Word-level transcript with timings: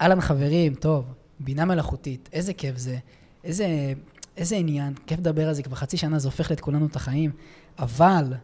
אהלן 0.00 0.20
חברים, 0.20 0.74
טוב, 0.74 1.04
בינה 1.40 1.64
מלאכותית, 1.64 2.28
איזה 2.32 2.52
כיף 2.54 2.76
זה, 2.76 2.98
איזה, 3.44 3.92
איזה 4.36 4.56
עניין, 4.56 4.94
כיף 5.06 5.18
לדבר 5.18 5.48
על 5.48 5.54
זה, 5.54 5.62
כבר 5.62 5.76
חצי 5.76 5.96
שנה 5.96 6.18
זה 6.18 6.28
הופך 6.28 6.52
את 6.52 6.60
כולנו 6.60 6.86
את 6.86 6.96
החיים, 6.96 7.30
אבל 7.78 8.34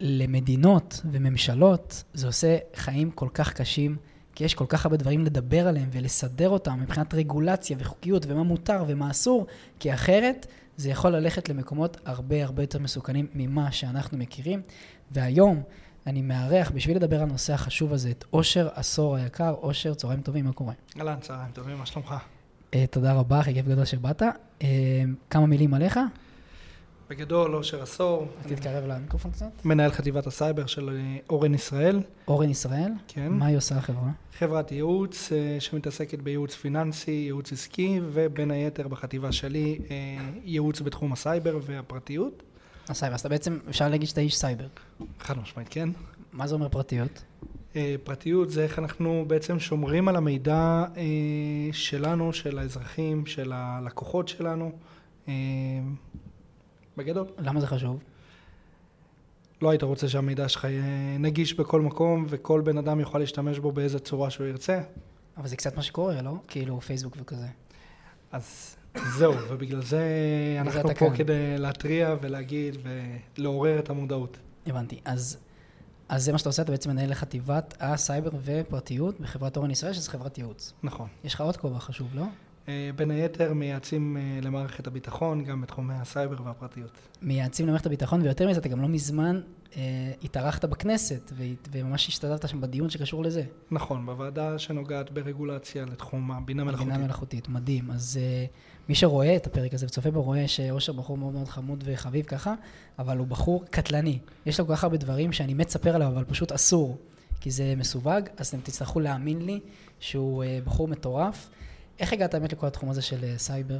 למדינות 0.00 1.00
וממשלות 1.10 2.04
זה 2.14 2.26
עושה 2.26 2.58
חיים 2.74 3.10
כל 3.10 3.28
כך 3.34 3.52
קשים, 3.52 3.96
כי 4.34 4.44
יש 4.44 4.54
כל 4.54 4.66
כך 4.68 4.86
הרבה 4.86 4.96
דברים 4.96 5.24
לדבר 5.24 5.68
עליהם 5.68 5.88
ולסדר 5.92 6.48
אותם 6.48 6.80
מבחינת 6.80 7.14
רגולציה 7.14 7.76
וחוקיות 7.80 8.26
ומה 8.28 8.42
מותר 8.42 8.84
ומה 8.86 9.10
אסור, 9.10 9.46
כי 9.78 9.94
אחרת 9.94 10.46
זה 10.76 10.90
יכול 10.90 11.10
ללכת 11.10 11.48
למקומות 11.48 11.96
הרבה 12.04 12.44
הרבה 12.44 12.62
יותר 12.62 12.78
מסוכנים 12.78 13.26
ממה 13.34 13.72
שאנחנו 13.72 14.18
מכירים. 14.18 14.62
והיום 15.10 15.62
אני 16.06 16.22
מארח, 16.22 16.70
בשביל 16.70 16.96
לדבר 16.96 17.16
על 17.16 17.22
הנושא 17.22 17.52
החשוב 17.52 17.92
הזה, 17.92 18.10
את 18.10 18.24
אושר 18.32 18.68
עשור 18.74 19.16
היקר. 19.16 19.54
אושר, 19.62 19.94
צהריים 19.94 20.20
טובים, 20.20 20.44
מה 20.44 20.52
קורה? 20.52 20.72
אהלן, 20.98 21.20
צהריים 21.20 21.50
טובים, 21.52 21.78
מה 21.78 21.86
שלומך? 21.86 22.14
אה, 22.72 22.76
תודה 22.90 23.12
רבה, 23.12 23.40
אחי 23.40 23.54
כיף 23.54 23.66
גדול 23.66 23.84
שבאת. 23.84 24.22
אה, 24.22 24.64
כמה 25.30 25.46
מילים 25.46 25.74
עליך? 25.74 26.00
בגדול, 27.10 27.54
אושר 27.54 27.82
עשור. 27.82 28.26
תתקרב 28.46 28.84
למיקרופון 28.86 29.30
קצת. 29.30 29.46
מנהל 29.64 29.90
חטיבת 29.90 30.26
הסייבר 30.26 30.66
של 30.66 30.88
אה, 30.88 31.16
אורן 31.30 31.54
ישראל. 31.54 32.00
אורן 32.28 32.50
ישראל? 32.50 32.92
כן. 33.08 33.28
מה 33.32 33.46
היא 33.46 33.56
עושה 33.56 33.76
החברה? 33.76 34.10
חברת 34.38 34.72
ייעוץ 34.72 35.30
שמתעסקת 35.58 36.18
בייעוץ 36.18 36.54
פיננסי, 36.54 37.10
ייעוץ 37.10 37.52
עסקי, 37.52 38.00
ובין 38.12 38.50
היתר 38.50 38.88
בחטיבה 38.88 39.32
שלי, 39.32 39.78
ייעוץ 40.44 40.80
בתחום 40.80 41.12
הסייבר 41.12 41.58
והפרטיות. 41.62 42.42
הסייבר, 42.88 43.14
אז 43.14 43.20
אתה 43.20 43.28
בעצם, 43.28 43.58
אפשר 43.68 43.88
להגיד 43.88 44.08
שאתה 44.08 44.20
איש 44.20 44.36
סייבר. 44.36 44.66
חד 45.20 45.38
משמעית, 45.38 45.68
כן. 45.70 45.88
מה 46.32 46.46
זה 46.46 46.54
אומר 46.54 46.68
פרטיות? 46.68 47.22
אה, 47.76 47.94
פרטיות 48.04 48.50
זה 48.50 48.62
איך 48.62 48.78
אנחנו 48.78 49.24
בעצם 49.26 49.58
שומרים 49.60 50.08
על 50.08 50.16
המידע 50.16 50.84
אה, 50.96 51.02
שלנו, 51.72 52.32
של 52.32 52.58
האזרחים, 52.58 53.26
של 53.26 53.52
הלקוחות 53.54 54.28
שלנו. 54.28 54.72
אה, 55.28 55.34
בגדול. 56.96 57.26
למה 57.38 57.60
זה 57.60 57.66
חשוב? 57.66 58.02
לא 59.62 59.70
היית 59.70 59.82
רוצה 59.82 60.08
שהמידע 60.08 60.48
שלך 60.48 60.64
יהיה 60.64 61.18
נגיש 61.18 61.54
בכל 61.54 61.80
מקום 61.80 62.26
וכל 62.28 62.60
בן 62.60 62.78
אדם 62.78 63.00
יוכל 63.00 63.18
להשתמש 63.18 63.58
בו 63.58 63.72
באיזה 63.72 63.98
צורה 63.98 64.30
שהוא 64.30 64.46
ירצה. 64.46 64.80
אבל 65.36 65.48
זה 65.48 65.56
קצת 65.56 65.76
מה 65.76 65.82
שקורה, 65.82 66.22
לא? 66.22 66.34
כאילו 66.48 66.80
פייסבוק 66.80 67.16
וכזה. 67.20 67.46
אז 68.32 68.76
זהו, 69.18 69.34
ובגלל 69.48 69.82
זה 69.82 70.02
אנחנו 70.60 70.82
פה 70.82 70.94
כאן. 70.94 71.16
כדי 71.16 71.58
להתריע 71.58 72.16
ולהגיד 72.20 72.76
ולעורר 73.38 73.78
את 73.78 73.90
המודעות. 73.90 74.38
הבנתי. 74.66 75.00
אז, 75.04 75.38
אז 76.08 76.24
זה 76.24 76.32
מה 76.32 76.38
שאתה 76.38 76.48
עושה, 76.48 76.62
אתה 76.62 76.72
בעצם 76.72 76.90
מנהל 76.90 77.10
לחטיבת 77.10 77.74
הסייבר 77.80 78.30
ופרטיות 78.44 79.20
בחברת 79.20 79.56
אורן 79.56 79.70
ישראל, 79.70 79.92
שזו 79.92 80.10
חברת 80.10 80.38
ייעוץ. 80.38 80.72
נכון. 80.82 81.08
יש 81.24 81.34
לך 81.34 81.40
עוד 81.40 81.56
כובע 81.56 81.78
חשוב, 81.78 82.08
לא? 82.14 82.24
אה, 82.68 82.90
בין 82.96 83.10
היתר 83.10 83.52
מייעצים 83.52 84.16
אה, 84.16 84.38
למערכת 84.42 84.86
הביטחון, 84.86 85.44
גם 85.44 85.60
בתחומי 85.60 85.94
הסייבר 85.94 86.36
והפרטיות. 86.44 86.98
מייעצים 87.22 87.66
למערכת 87.66 87.86
הביטחון, 87.86 88.22
ויותר 88.22 88.48
מזה, 88.48 88.60
אתה 88.60 88.68
גם 88.68 88.82
לא 88.82 88.88
מזמן 88.88 89.40
התארחת 90.22 90.64
בכנסת, 90.64 91.32
וממש 91.72 92.08
השתתפת 92.08 92.48
שם 92.48 92.60
בדיון 92.60 92.90
שקשור 92.90 93.22
לזה. 93.22 93.44
נכון, 93.70 94.06
בוועדה 94.06 94.58
שנוגעת 94.58 95.10
ברגולציה 95.10 95.84
לתחום 95.84 96.30
הבינה 96.30 96.64
מלאכותית. 96.64 96.92
בינה 96.92 97.04
מלאכותית, 97.04 97.48
מדהים. 97.48 97.90
אז 97.90 98.18
אה, 98.22 98.46
מי 98.88 98.94
שרואה 98.94 99.36
את 99.36 99.46
הפרק 99.46 99.74
הזה 99.74 99.86
וצופה 99.86 100.10
בו, 100.10 100.22
רואה 100.22 100.48
שאושר 100.48 100.92
בחור 100.92 101.18
מאוד 101.18 101.32
מאוד 101.32 101.48
חמוד 101.48 101.84
וחביב 101.86 102.24
ככה, 102.24 102.54
אבל 102.98 103.18
הוא 103.18 103.26
בחור 103.26 103.64
קטלני. 103.70 104.18
יש 104.46 104.60
לו 104.60 104.66
כל 104.66 104.76
כך 104.76 104.84
הרבה 104.84 104.96
דברים 104.96 105.32
שאני 105.32 105.54
מת 105.54 105.66
לספר 105.66 105.94
עליו, 105.94 106.08
אבל 106.08 106.24
פשוט 106.24 106.52
אסור, 106.52 106.98
כי 107.40 107.50
זה 107.50 107.74
מסווג, 107.76 108.28
אז 108.36 108.48
אתם 108.48 108.60
תצטרכו 108.60 109.00
להאמין 109.00 109.42
לי 109.42 109.60
שהוא 110.00 110.44
אה, 110.44 110.58
בחור 110.64 110.88
מטורף. 110.88 111.50
איך 111.98 112.12
הגעת 112.12 112.34
באמת 112.34 112.52
לכל 112.52 112.66
התחום 112.66 112.90
הזה 112.90 113.02
של 113.02 113.24
אה, 113.24 113.34
סייבר? 113.38 113.78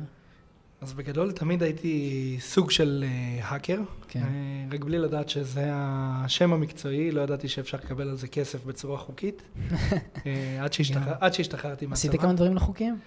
אז 0.83 0.93
בגדול 0.93 1.33
תמיד 1.33 1.63
הייתי 1.63 2.37
סוג 2.41 2.71
של 2.71 3.05
האקר, 3.43 3.79
כן. 4.09 4.23
uh, 4.23 4.75
רק 4.75 4.85
בלי 4.85 4.99
לדעת 4.99 5.29
שזה 5.29 5.65
השם 5.73 6.53
המקצועי, 6.53 7.11
לא 7.11 7.21
ידעתי 7.21 7.49
שאפשר 7.49 7.79
לקבל 7.85 8.09
על 8.09 8.17
זה 8.17 8.29
כסף 8.29 8.65
בצורה 8.65 8.99
חוקית, 8.99 9.43
uh, 9.43 9.75
עד, 10.63 10.73
שהשתחר, 10.73 11.13
עד 11.21 11.35
שהשתחררתי 11.35 11.87
מהצבא. 11.87 12.09
עשית 12.09 12.21
כמה 12.21 12.33
דברים 12.33 12.55
לא 12.55 12.61
חוקיים? 12.61 12.99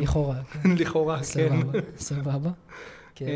לכאורה. 0.00 0.36
כן. 0.62 0.70
לכאורה, 0.78 1.20
כן. 1.34 1.60
סבבה. 1.98 2.50
כן. 3.14 3.26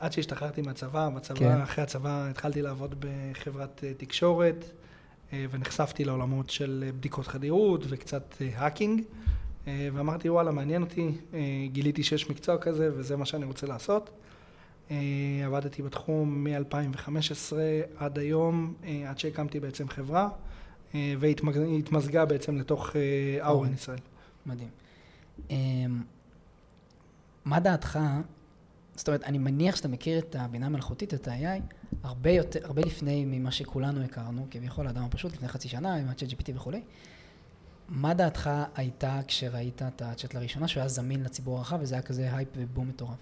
עד 0.00 0.12
שהשתחררתי 0.12 0.62
מהצבא, 0.62 1.08
בצבא, 1.08 1.38
כן. 1.38 1.60
אחרי 1.60 1.84
הצבא 1.84 2.26
התחלתי 2.30 2.62
לעבוד 2.62 2.94
בחברת 2.98 3.84
תקשורת, 3.96 4.64
ונחשפתי 5.32 6.04
לעולמות 6.04 6.50
של 6.50 6.90
בדיקות 6.96 7.26
חדירות 7.26 7.84
וקצת 7.88 8.34
האקינג. 8.56 9.02
אה, 9.66 9.88
ואמרתי, 9.92 10.28
וואלה, 10.28 10.50
מעניין 10.50 10.82
אותי, 10.82 11.10
אה, 11.34 11.40
גיליתי 11.72 12.02
שיש 12.02 12.30
מקצוע 12.30 12.58
כזה 12.58 12.90
וזה 12.94 13.16
מה 13.16 13.24
שאני 13.24 13.44
רוצה 13.44 13.66
לעשות. 13.66 14.10
אה, 14.90 14.96
עבדתי 15.44 15.82
בתחום 15.82 16.44
מ-2015 16.44 17.52
עד 17.96 18.18
היום, 18.18 18.74
עד 19.06 19.18
שהקמתי 19.18 19.60
בעצם 19.60 19.88
חברה, 19.88 20.28
והתמזגה 20.94 22.24
בעצם 22.24 22.56
לתוך 22.56 22.96
אורן 23.40 23.72
ישראל. 23.74 23.98
מדהים. 24.46 24.68
מה 27.44 27.60
דעתך, 27.60 27.98
זאת 28.96 29.08
אומרת, 29.08 29.24
אני 29.24 29.38
מניח 29.38 29.76
שאתה 29.76 29.88
מכיר 29.88 30.18
את 30.18 30.36
הבינה 30.38 30.66
המלאכותית, 30.66 31.14
את 31.14 31.28
ה-AI, 31.28 31.60
הרבה, 32.02 32.30
יותר, 32.30 32.60
הרבה 32.64 32.82
לפני 32.82 33.24
ממה 33.24 33.50
שכולנו 33.50 34.04
הכרנו, 34.04 34.46
כביכול 34.50 34.86
האדם 34.86 35.04
הפשוט, 35.04 35.32
לפני 35.32 35.48
חצי 35.48 35.68
שנה, 35.68 35.94
עם 35.94 36.08
ה-chat 36.08 36.30
GPT 36.30 36.50
וכולי. 36.54 36.80
מה 37.88 38.14
דעתך 38.14 38.50
הייתה 38.74 39.20
כשראית 39.26 39.82
את 39.82 40.02
הצ'אט 40.02 40.34
לראשונה, 40.34 40.68
שהוא 40.68 40.80
היה 40.80 40.88
זמין 40.88 41.22
לציבור 41.22 41.58
הרחב, 41.58 41.78
וזה 41.80 41.94
היה 41.94 42.02
כזה 42.02 42.36
הייפ 42.36 42.48
ובום 42.56 42.88
מטורף? 42.88 43.18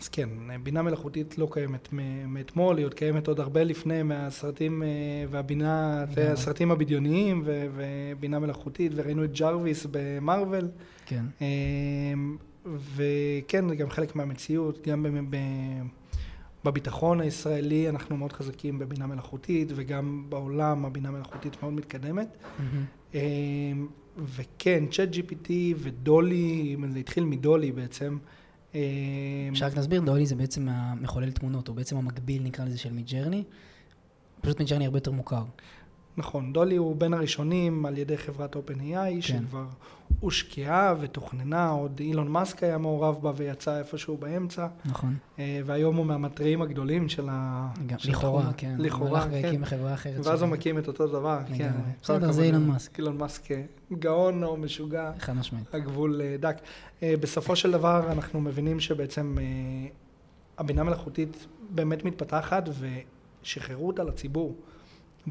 אז 0.00 0.08
כן, 0.08 0.28
בינה 0.62 0.82
מלאכותית 0.82 1.38
לא 1.38 1.48
קיימת 1.50 1.88
מאתמול, 2.26 2.76
היא 2.76 2.86
עוד 2.86 2.94
קיימת 2.94 3.28
עוד 3.28 3.40
הרבה 3.40 3.64
לפני 3.64 4.02
מהסרטים 4.02 4.82
אה, 4.82 4.88
והבינה, 5.30 6.04
הסרטים 6.32 6.70
הבדיוניים 6.70 7.42
ובינה 7.46 8.38
מלאכותית, 8.38 8.92
וראינו 8.94 9.24
את 9.24 9.32
ג'רוויס 9.32 9.86
במארוול. 9.90 10.68
כן. 11.06 11.24
אה, 11.40 11.46
וכן, 12.94 13.68
זה 13.68 13.76
גם 13.76 13.90
חלק 13.90 14.16
מהמציאות, 14.16 14.88
גם 14.88 15.06
בביטחון 16.70 17.20
הישראלי 17.20 17.88
אנחנו 17.88 18.16
מאוד 18.16 18.32
חזקים 18.32 18.78
בבינה 18.78 19.06
מלאכותית, 19.06 19.72
וגם 19.74 20.26
בעולם 20.28 20.84
הבינה 20.84 21.10
מלאכותית 21.10 21.62
מאוד 21.62 21.72
מתקדמת. 21.72 22.36
Mm-hmm. 22.36 23.16
וכן, 24.18 24.84
Chat 24.90 25.08
GPT 25.14 25.50
ודולי, 25.76 26.76
זה 26.92 26.98
התחיל 26.98 27.24
מדולי 27.24 27.72
בעצם. 27.72 28.18
אמ, 28.74 28.80
אפשר 29.52 29.66
רק 29.66 29.76
להסביר, 29.76 30.00
דולי 30.00 30.26
זה 30.26 30.36
בעצם 30.36 30.68
המחולל 30.68 31.30
תמונות, 31.30 31.68
הוא 31.68 31.76
בעצם 31.76 31.96
המקביל 31.96 32.42
נקרא 32.42 32.64
לזה 32.64 32.78
של 32.78 32.92
מידג'רני. 32.92 33.44
פשוט 34.40 34.58
מידג'רני 34.58 34.84
הרבה 34.84 34.96
יותר 34.96 35.10
מוכר. 35.10 35.44
נכון, 36.18 36.52
דולי 36.52 36.76
הוא 36.76 36.96
בין 36.96 37.14
הראשונים 37.14 37.86
על 37.86 37.98
ידי 37.98 38.16
חברת 38.16 38.56
OpenAI, 38.56 39.12
כן. 39.12 39.20
שכבר 39.20 39.64
הושקעה 40.20 40.94
ותוכננה, 41.00 41.70
עוד 41.70 42.00
אילון 42.00 42.28
מאסק 42.28 42.62
היה 42.62 42.78
מעורב 42.78 43.18
בה 43.22 43.32
ויצא 43.36 43.78
איפשהו 43.78 44.16
באמצע. 44.16 44.66
נכון. 44.84 45.16
אה, 45.38 45.60
והיום 45.64 45.96
הוא 45.96 46.06
מהמטריים 46.06 46.62
הגדולים 46.62 47.08
של 47.08 47.28
ה... 47.30 47.68
לכאורה, 48.04 48.52
כן. 48.56 48.74
לכאורה, 48.78 49.22
כן. 49.22 49.30
והקים 49.32 49.64
חברה 49.64 49.94
אחרת. 49.94 50.26
ואז 50.26 50.42
הוא 50.42 50.50
מקים 50.50 50.78
את 50.78 50.88
אותו 50.88 51.06
דבר, 51.06 51.38
כן. 51.56 51.72
בסדר, 52.02 52.32
זה 52.32 52.42
אילון 52.42 52.66
מאסק. 52.66 52.98
אילון 52.98 53.18
מאסק 53.18 53.52
אה, 53.52 53.62
גאון 53.98 54.44
או 54.44 54.56
משוגע. 54.56 55.12
חד 55.18 55.36
משמעית. 55.36 55.74
הגבול 55.74 56.20
אה, 56.20 56.36
דק. 56.40 56.56
בסופו 57.02 57.56
של 57.56 57.70
דבר 57.72 58.12
אנחנו 58.12 58.40
מבינים 58.40 58.80
שבעצם 58.80 59.36
הבינה 60.58 60.82
מלאכותית 60.82 61.46
באמת 61.70 62.04
מתפתחת 62.04 62.68
ושחררו 63.42 63.86
אותה 63.86 64.04
לציבור. 64.04 64.56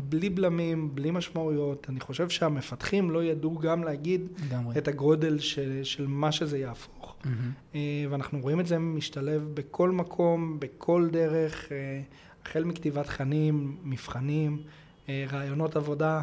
בלי 0.03 0.29
בלמים, 0.29 0.95
בלי 0.95 1.11
משמעויות. 1.11 1.87
אני 1.89 1.99
חושב 1.99 2.29
שהמפתחים 2.29 3.11
לא 3.11 3.23
ידעו 3.23 3.55
גם 3.55 3.83
להגיד 3.83 4.27
גמרי. 4.51 4.77
את 4.77 4.87
הגודל 4.87 5.39
של, 5.39 5.79
של 5.83 6.07
מה 6.07 6.31
שזה 6.31 6.57
יהפוך. 6.57 7.15
Mm-hmm. 7.23 7.77
ואנחנו 8.09 8.39
רואים 8.39 8.59
את 8.59 8.67
זה 8.67 8.79
משתלב 8.79 9.49
בכל 9.53 9.91
מקום, 9.91 10.59
בכל 10.59 11.07
דרך, 11.11 11.71
אה, 11.71 12.01
החל 12.45 12.63
מכתיבת 12.63 13.05
תכנים, 13.05 13.77
מבחנים, 13.83 14.61
אה, 15.09 15.25
רעיונות 15.31 15.75
עבודה, 15.75 16.21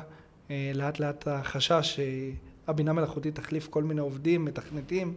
לאט 0.75 0.99
לאט 0.99 1.29
החשש 1.29 2.01
שהבינה 2.67 2.93
מלאכותית 2.93 3.35
תחליף 3.35 3.69
כל 3.69 3.85
מיני 3.85 4.01
עובדים, 4.01 4.45
מתכנתים, 4.45 5.15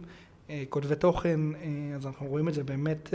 כותבי 0.68 0.96
תוכן, 0.96 1.40
אז 1.96 2.06
אנחנו 2.06 2.26
רואים 2.26 2.48
את 2.48 2.54
זה 2.54 2.64
באמת 2.64 3.14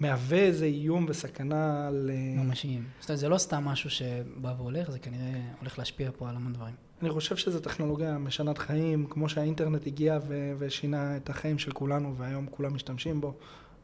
מהווה 0.00 0.38
איזה 0.38 0.64
איום 0.64 1.06
וסכנה 1.08 1.90
ל... 1.92 2.10
ממשיים. 2.36 2.84
זאת 3.00 3.08
אומרת, 3.08 3.20
זה 3.20 3.28
לא 3.28 3.38
סתם 3.38 3.64
משהו 3.64 3.90
שבא 3.90 4.54
והולך, 4.58 4.90
זה 4.90 4.98
כנראה 4.98 5.40
הולך 5.60 5.78
להשפיע 5.78 6.10
פה 6.18 6.28
על 6.28 6.36
המון 6.36 6.52
דברים. 6.52 6.74
אני 7.02 7.10
חושב 7.10 7.36
שזו 7.36 7.60
טכנולוגיה 7.60 8.18
משנת 8.18 8.58
חיים, 8.58 9.06
כמו 9.06 9.28
שהאינטרנט 9.28 9.86
הגיע 9.86 10.18
ו- 10.28 10.52
ושינה 10.58 11.16
את 11.16 11.30
החיים 11.30 11.58
של 11.58 11.72
כולנו, 11.72 12.16
והיום 12.16 12.46
כולם 12.50 12.74
משתמשים 12.74 13.20
בו. 13.20 13.34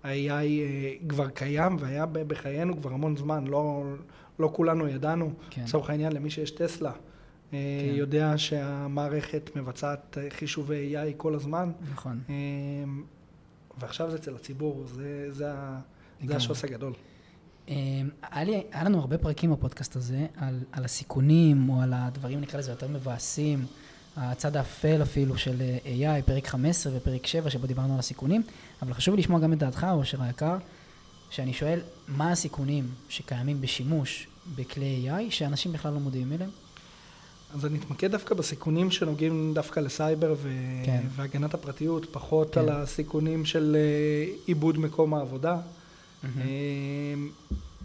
ה-AI 0.03 0.31
אה, 0.31 0.93
כבר 1.09 1.29
קיים 1.29 1.77
והיה 1.79 2.07
בחיינו 2.07 2.77
כבר 2.77 2.93
המון 2.93 3.17
זמן, 3.17 3.47
לא, 3.47 3.85
לא 4.39 4.51
כולנו 4.53 4.89
ידענו. 4.89 5.33
כן. 5.51 5.63
לצורך 5.63 5.91
העניין, 5.91 6.13
למי 6.13 6.31
שיש 6.31 6.51
טסלה, 6.51 6.93
כן. 7.51 7.57
יודע 7.95 8.39
שהמערכת 8.39 9.51
מבצעת 9.57 10.19
חישובי 10.31 10.97
AI 10.97 11.15
כל 11.17 11.35
הזמן. 11.35 11.73
נכון. 11.93 12.21
ועכשיו 13.79 14.11
זה 14.11 14.17
אצל 14.17 14.35
הציבור, 14.35 14.85
זה, 14.87 15.27
זה, 15.33 15.53
זה 16.25 16.37
השוס 16.37 16.65
הגדול. 16.65 16.93
היה, 17.67 18.45
לי, 18.45 18.63
היה 18.73 18.85
לנו 18.85 19.01
הרבה 19.01 19.19
פרקים 19.19 19.53
בפודקאסט 19.53 19.97
הזה 19.97 20.27
על, 20.37 20.61
על 20.73 20.85
הסיכונים, 20.85 21.69
או 21.69 21.81
על 21.81 21.93
הדברים, 21.95 22.41
נקרא 22.41 22.59
לזה, 22.59 22.71
יותר 22.71 22.89
מבאסים, 22.89 23.67
הצד 24.17 24.57
האפל 24.57 25.03
אפילו 25.03 25.39
של 25.39 25.63
AI, 25.85 26.23
פרק 26.27 26.47
15 26.47 26.93
ופרק 26.97 27.27
7, 27.27 27.51
שבו 27.51 27.67
דיברנו 27.67 27.93
על 27.93 27.99
הסיכונים, 27.99 28.43
אבל 28.83 28.95
חשוב 28.95 29.15
לי 29.15 29.21
לשמוע 29.23 29.41
גם 29.41 29.53
את 29.53 29.59
דעתך, 29.59 29.87
אושר 29.93 30.23
היקר, 30.23 30.57
שאני 31.31 31.53
שואל, 31.53 31.81
מה 32.09 32.33
הסיכונים 32.33 32.89
שקיימים 33.09 33.61
בשימוש 33.61 34.27
בכלי 34.57 35.09
AI, 35.11 35.31
שאנשים 35.31 35.73
בכלל 35.73 35.93
לא 35.93 36.01
מודיעים 36.01 36.33
אליהם? 36.33 36.51
אז 37.55 37.67
אני 37.67 37.79
אתמקד 37.79 38.11
דווקא 38.11 38.35
בסיכונים 38.35 38.91
שנוגעים 38.91 39.53
דווקא 39.55 39.81
לסייבר 39.81 40.35
ו... 40.39 40.49
כן. 40.85 41.03
והגנת 41.17 41.55
הפרטיות, 41.55 42.07
פחות 42.13 42.55
כן. 42.55 42.61
על 42.61 42.69
הסיכונים 42.69 43.45
של 43.45 43.77
אה, 43.77 44.35
עיבוד 44.47 44.79
מקום 44.79 45.15
העבודה. 45.15 45.57
Mm-hmm. 46.25 46.29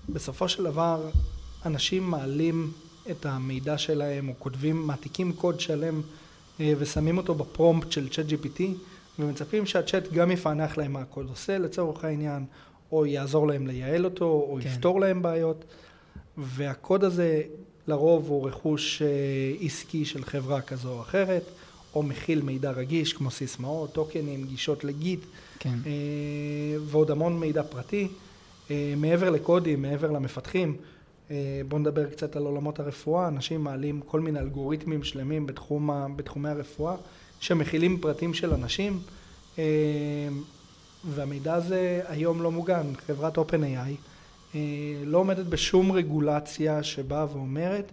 בסופו 0.09 0.49
של 0.49 0.63
דבר, 0.63 1.09
אנשים 1.65 2.03
מעלים 2.03 2.71
את 3.11 3.25
המידע 3.25 3.77
שלהם, 3.77 4.29
או 4.29 4.33
כותבים, 4.39 4.87
מעתיקים 4.87 5.33
קוד 5.33 5.59
שלם 5.59 6.01
אה, 6.59 6.73
ושמים 6.79 7.17
אותו 7.17 7.35
בפרומפט 7.35 7.91
של 7.91 8.09
צ'אט 8.09 8.25
GPT, 8.25 8.61
ומצפים 9.19 9.65
שהצ'אט 9.65 10.11
גם 10.13 10.31
יפענח 10.31 10.77
להם 10.77 10.93
מה 10.93 11.01
הקוד 11.01 11.29
עושה 11.29 11.57
לצורך 11.57 12.03
העניין, 12.03 12.45
או 12.91 13.05
יעזור 13.05 13.47
להם 13.47 13.67
לייעל 13.67 14.05
אותו, 14.05 14.25
או 14.25 14.57
כן. 14.61 14.67
יפתור 14.67 14.99
להם 14.99 15.21
בעיות. 15.21 15.65
והקוד 16.37 17.03
הזה 17.03 17.41
לרוב 17.87 18.29
הוא 18.29 18.47
רכוש 18.47 19.01
אה, 19.01 19.07
עסקי 19.65 20.05
של 20.05 20.25
חברה 20.25 20.61
כזו 20.61 20.89
או 20.89 21.01
אחרת, 21.01 21.43
או 21.95 22.03
מכיל 22.03 22.41
מידע 22.41 22.71
רגיש 22.71 23.13
כמו 23.13 23.31
סיסמאות, 23.31 23.93
טוקנים, 23.93 24.43
גישות 24.45 24.83
לגיט, 24.83 25.19
כן. 25.63 25.77
אה, 25.85 25.91
ועוד 26.85 27.11
המון 27.11 27.39
מידע 27.39 27.63
פרטי. 27.63 28.07
אה, 28.71 28.93
מעבר 28.97 29.29
לקודים, 29.29 29.81
מעבר 29.81 30.11
למפתחים, 30.11 30.75
בואו 31.67 31.79
נדבר 31.79 32.09
קצת 32.09 32.35
על 32.35 32.43
עולמות 32.43 32.79
הרפואה, 32.79 33.27
אנשים 33.27 33.63
מעלים 33.63 34.01
כל 34.05 34.19
מיני 34.19 34.39
אלגוריתמים 34.39 35.03
שלמים 35.03 35.45
בתחום, 35.45 35.89
בתחומי 36.15 36.49
הרפואה, 36.49 36.95
שמכילים 37.39 37.97
פרטים 38.01 38.33
של 38.33 38.53
אנשים, 38.53 38.99
והמידע 41.05 41.53
הזה 41.53 42.01
היום 42.07 42.41
לא 42.41 42.51
מוגן. 42.51 42.85
חברת 43.07 43.37
OpenAI 43.37 43.95
אה, 44.55 44.59
לא 45.05 45.17
עומדת 45.17 45.45
בשום 45.45 45.91
רגולציה 45.91 46.83
שבאה 46.83 47.25
ואומרת 47.33 47.91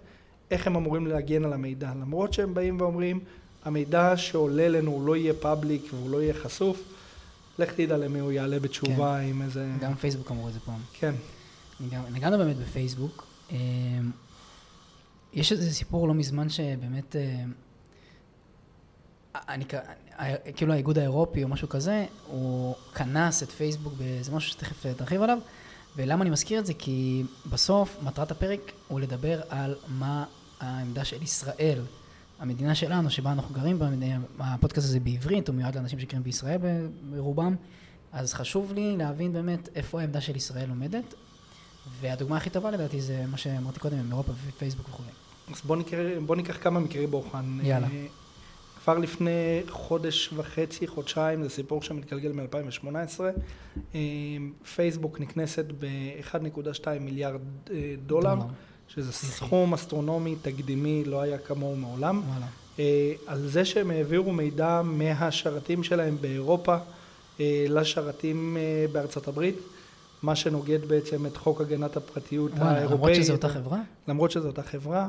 איך 0.50 0.66
הם 0.66 0.76
אמורים 0.76 1.06
להגן 1.06 1.44
על 1.44 1.52
המידע. 1.52 1.90
למרות 2.00 2.32
שהם 2.32 2.54
באים 2.54 2.80
ואומרים, 2.80 3.20
המידע 3.64 4.16
שעולה 4.16 4.66
אלינו 4.66 4.90
הוא 4.90 5.06
לא 5.06 5.16
יהיה 5.16 5.34
פאבליק 5.34 5.82
והוא 5.92 6.10
לא 6.10 6.22
יהיה 6.22 6.34
חשוף, 6.34 6.82
לך 7.58 7.72
תדע 7.72 7.96
למי 7.96 8.18
הוא 8.18 8.32
יעלה 8.32 8.60
בתשובה 8.60 9.18
כן. 9.20 9.28
עם 9.28 9.42
איזה... 9.42 9.70
גם 9.80 9.94
פייסבוק 9.94 10.30
אמרו 10.30 10.48
את 10.48 10.52
זה 10.52 10.60
פעם. 10.60 10.80
כן. 10.92 11.14
נגענו 12.12 12.38
באמת 12.38 12.56
בפייסבוק. 12.56 13.26
אה, 13.50 13.56
יש 15.32 15.52
איזה 15.52 15.74
סיפור 15.74 16.08
לא 16.08 16.14
מזמן 16.14 16.48
שבאמת, 16.48 17.16
אה, 17.16 17.44
אני, 19.48 19.64
כאילו 20.56 20.72
האיגוד 20.72 20.98
האירופי 20.98 21.44
או 21.44 21.48
משהו 21.48 21.68
כזה, 21.68 22.06
הוא 22.26 22.74
כנס 22.94 23.42
את 23.42 23.50
פייסבוק 23.50 23.92
באיזה 23.92 24.32
משהו 24.32 24.50
שתכף 24.50 24.86
תרחיב 24.96 25.22
עליו, 25.22 25.38
ולמה 25.96 26.22
אני 26.22 26.30
מזכיר 26.30 26.58
את 26.60 26.66
זה? 26.66 26.74
כי 26.74 27.24
בסוף 27.50 27.98
מטרת 28.02 28.30
הפרק 28.30 28.60
הוא 28.88 29.00
לדבר 29.00 29.40
על 29.48 29.74
מה 29.88 30.24
העמדה 30.60 31.04
של 31.04 31.22
ישראל, 31.22 31.80
המדינה 32.38 32.74
שלנו, 32.74 33.10
שבה 33.10 33.32
אנחנו 33.32 33.54
גרים, 33.54 33.78
הפודקאסט 34.38 34.86
הזה 34.86 35.00
בעברית, 35.00 35.48
הוא 35.48 35.56
מיועד 35.56 35.76
לאנשים 35.76 35.98
שגרים 35.98 36.22
בישראל 36.22 36.58
ברובם, 37.10 37.56
אז 38.12 38.34
חשוב 38.34 38.72
לי 38.72 38.96
להבין 38.96 39.32
באמת 39.32 39.68
איפה 39.74 40.00
העמדה 40.00 40.20
של 40.20 40.36
ישראל 40.36 40.68
עומדת, 40.68 41.14
והדוגמה 42.00 42.36
הכי 42.36 42.50
טובה 42.50 42.70
לדעתי 42.70 43.00
זה 43.00 43.24
מה 43.30 43.36
שאמרתי 43.36 43.80
קודם, 43.80 43.98
עם 43.98 44.10
אירופה 44.10 44.32
ופייסבוק 44.46 44.88
וכו'. 44.88 45.02
אז 45.52 45.60
בוא, 45.64 45.76
נקרא, 45.76 46.18
בוא 46.26 46.36
ניקח 46.36 46.56
כמה 46.62 46.80
מקרי 46.80 47.06
בוחן. 47.06 47.58
יאללה. 47.62 47.86
אה, 47.86 48.06
כבר 48.84 48.98
לפני 48.98 49.62
חודש 49.68 50.30
וחצי, 50.36 50.86
חודשיים, 50.86 51.42
זה 51.42 51.48
סיפור 51.48 51.82
שמתגלגל 51.82 52.32
מ-2018. 52.32 53.20
אה, 53.94 54.00
פייסבוק 54.74 55.20
נקנסת 55.20 55.64
ב-1.2 55.78 56.86
מיליארד 57.00 57.40
אה, 57.70 57.94
דולר, 58.06 58.36
שזה 58.88 59.12
סכום 59.12 59.74
אסטרונומי, 59.74 60.36
תקדימי, 60.42 61.04
לא 61.04 61.20
היה 61.20 61.38
כמוהו 61.38 61.76
מעולם. 61.76 62.22
אה, 62.78 63.12
על 63.26 63.48
זה 63.48 63.64
שהם 63.64 63.90
העבירו 63.90 64.32
מידע 64.32 64.82
מהשרתים 64.84 65.82
שלהם 65.82 66.16
באירופה 66.20 66.76
לשרתים 67.68 68.56
בארצות 68.92 69.28
הברית. 69.28 69.56
מה 70.22 70.36
שנוגד 70.36 70.84
בעצם 70.88 71.26
את 71.26 71.36
חוק 71.36 71.60
הגנת 71.60 71.96
הפרטיות 71.96 72.52
האירופאי. 72.58 72.96
למרות 72.96 73.14
שזו 73.14 73.32
אותה 73.32 73.48
חברה? 73.48 73.78
למרות 74.08 74.30
שזו 74.30 74.46
אותה 74.46 74.62
חברה. 74.62 75.08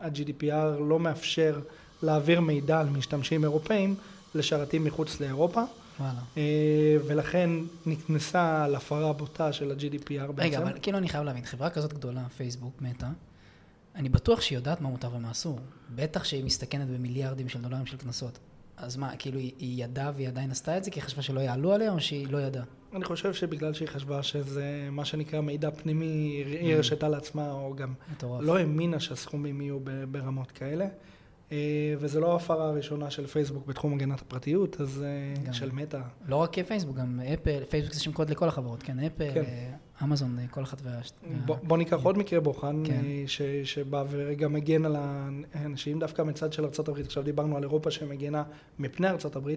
ה-GDPR 0.00 0.80
לא 0.88 0.98
מאפשר 0.98 1.58
להעביר 2.02 2.40
מידע 2.40 2.80
על 2.80 2.88
משתמשים 2.88 3.44
אירופאים 3.44 3.94
לשרתים 4.34 4.84
מחוץ 4.84 5.20
לאירופה. 5.20 5.62
וואלה. 6.00 6.20
אה, 6.36 6.96
ולכן 7.06 7.50
נכנסה 7.86 8.64
על 8.64 8.74
הפרה 8.74 9.12
בוטה 9.12 9.52
של 9.52 9.70
ה-GDPR 9.70 10.32
בעצם. 10.32 10.48
רגע, 10.48 10.58
אבל 10.58 10.72
כאילו 10.82 10.98
אני 10.98 11.08
חייב 11.08 11.24
להבין, 11.24 11.44
חברה 11.44 11.70
כזאת 11.70 11.92
גדולה, 11.92 12.28
פייסבוק, 12.36 12.82
מטא, 12.82 13.06
אני 13.94 14.08
בטוח 14.08 14.40
שהיא 14.40 14.58
יודעת 14.58 14.80
מה 14.80 14.88
מותר 14.88 15.14
ומה 15.14 15.30
אסור. 15.30 15.58
בטח 15.94 16.24
שהיא 16.24 16.44
מסתכנת 16.44 16.88
במיליארדים 16.88 17.48
של 17.48 17.62
דולרים 17.62 17.86
של 17.86 17.96
קנסות. 17.96 18.38
אז 18.76 18.96
מה, 18.96 19.16
כאילו 19.16 19.38
היא, 19.38 19.52
היא 19.58 19.84
ידעה 19.84 20.12
והיא 20.16 20.28
עדיין 20.28 20.50
עשתה 20.50 20.78
את 20.78 20.84
זה 20.84 20.90
כי 20.90 21.00
היא 21.00 21.04
חשבה 21.04 21.22
שלא 21.22 21.40
יעלו 21.40 21.72
עליה 21.72 21.92
או 21.92 22.00
שהיא 22.00 22.28
לא 22.30 22.38
ידעה? 22.38 22.64
אני 22.94 23.04
חושב 23.04 23.34
שבגלל 23.34 23.74
שהיא 23.74 23.88
חשבה 23.88 24.22
שזה 24.22 24.88
מה 24.90 25.04
שנקרא 25.04 25.40
מידע 25.40 25.70
פנימי, 25.70 26.06
היא 26.06 26.72
mm. 26.72 26.76
הרשתה 26.76 27.08
לעצמה, 27.08 27.52
או 27.52 27.74
גם 27.76 27.94
מטורף. 28.12 28.42
לא 28.42 28.58
האמינה 28.58 29.00
שהסכומים 29.00 29.60
יהיו 29.60 29.78
ברמות 30.10 30.50
כאלה. 30.50 30.86
אה, 31.52 31.94
וזו 31.98 32.20
לא 32.20 32.32
ההפרה 32.32 32.68
הראשונה 32.68 33.10
של 33.10 33.26
פייסבוק 33.26 33.66
בתחום 33.66 33.94
הגנת 33.94 34.20
הפרטיות, 34.20 34.80
אז 34.80 35.02
אה, 35.02 35.42
גם. 35.44 35.52
של 35.52 35.72
מטא. 35.72 36.00
לא 36.28 36.36
רק 36.36 36.58
פייסבוק, 36.58 36.96
גם 36.96 37.20
אפל, 37.34 37.64
פייסבוק 37.64 37.94
זה 37.94 38.00
שם 38.00 38.12
קוד 38.12 38.30
לכל 38.30 38.48
החברות, 38.48 38.82
כן, 38.82 38.98
אפל, 38.98 39.34
כן. 39.34 39.42
אה, 39.42 39.72
אמזון, 40.02 40.38
כל 40.50 40.62
אחת 40.62 40.78
וה... 40.82 41.00
בוא, 41.46 41.56
בוא 41.62 41.76
ניקח 41.76 42.02
עוד 42.02 42.18
מקרה 42.18 42.40
בוחן, 42.40 42.82
כן. 42.86 43.02
ש, 43.26 43.42
שבא 43.64 44.04
ורגע 44.10 44.48
מגן 44.48 44.84
על 44.84 44.96
האנשים, 45.54 45.98
דווקא 45.98 46.22
מצד 46.22 46.52
של 46.52 46.64
ארה"ב, 46.64 46.98
עכשיו 47.00 47.22
דיברנו 47.22 47.56
על 47.56 47.62
אירופה 47.62 47.90
שמגנה 47.90 48.42
מפני 48.78 49.08
ארה"ב, 49.08 49.48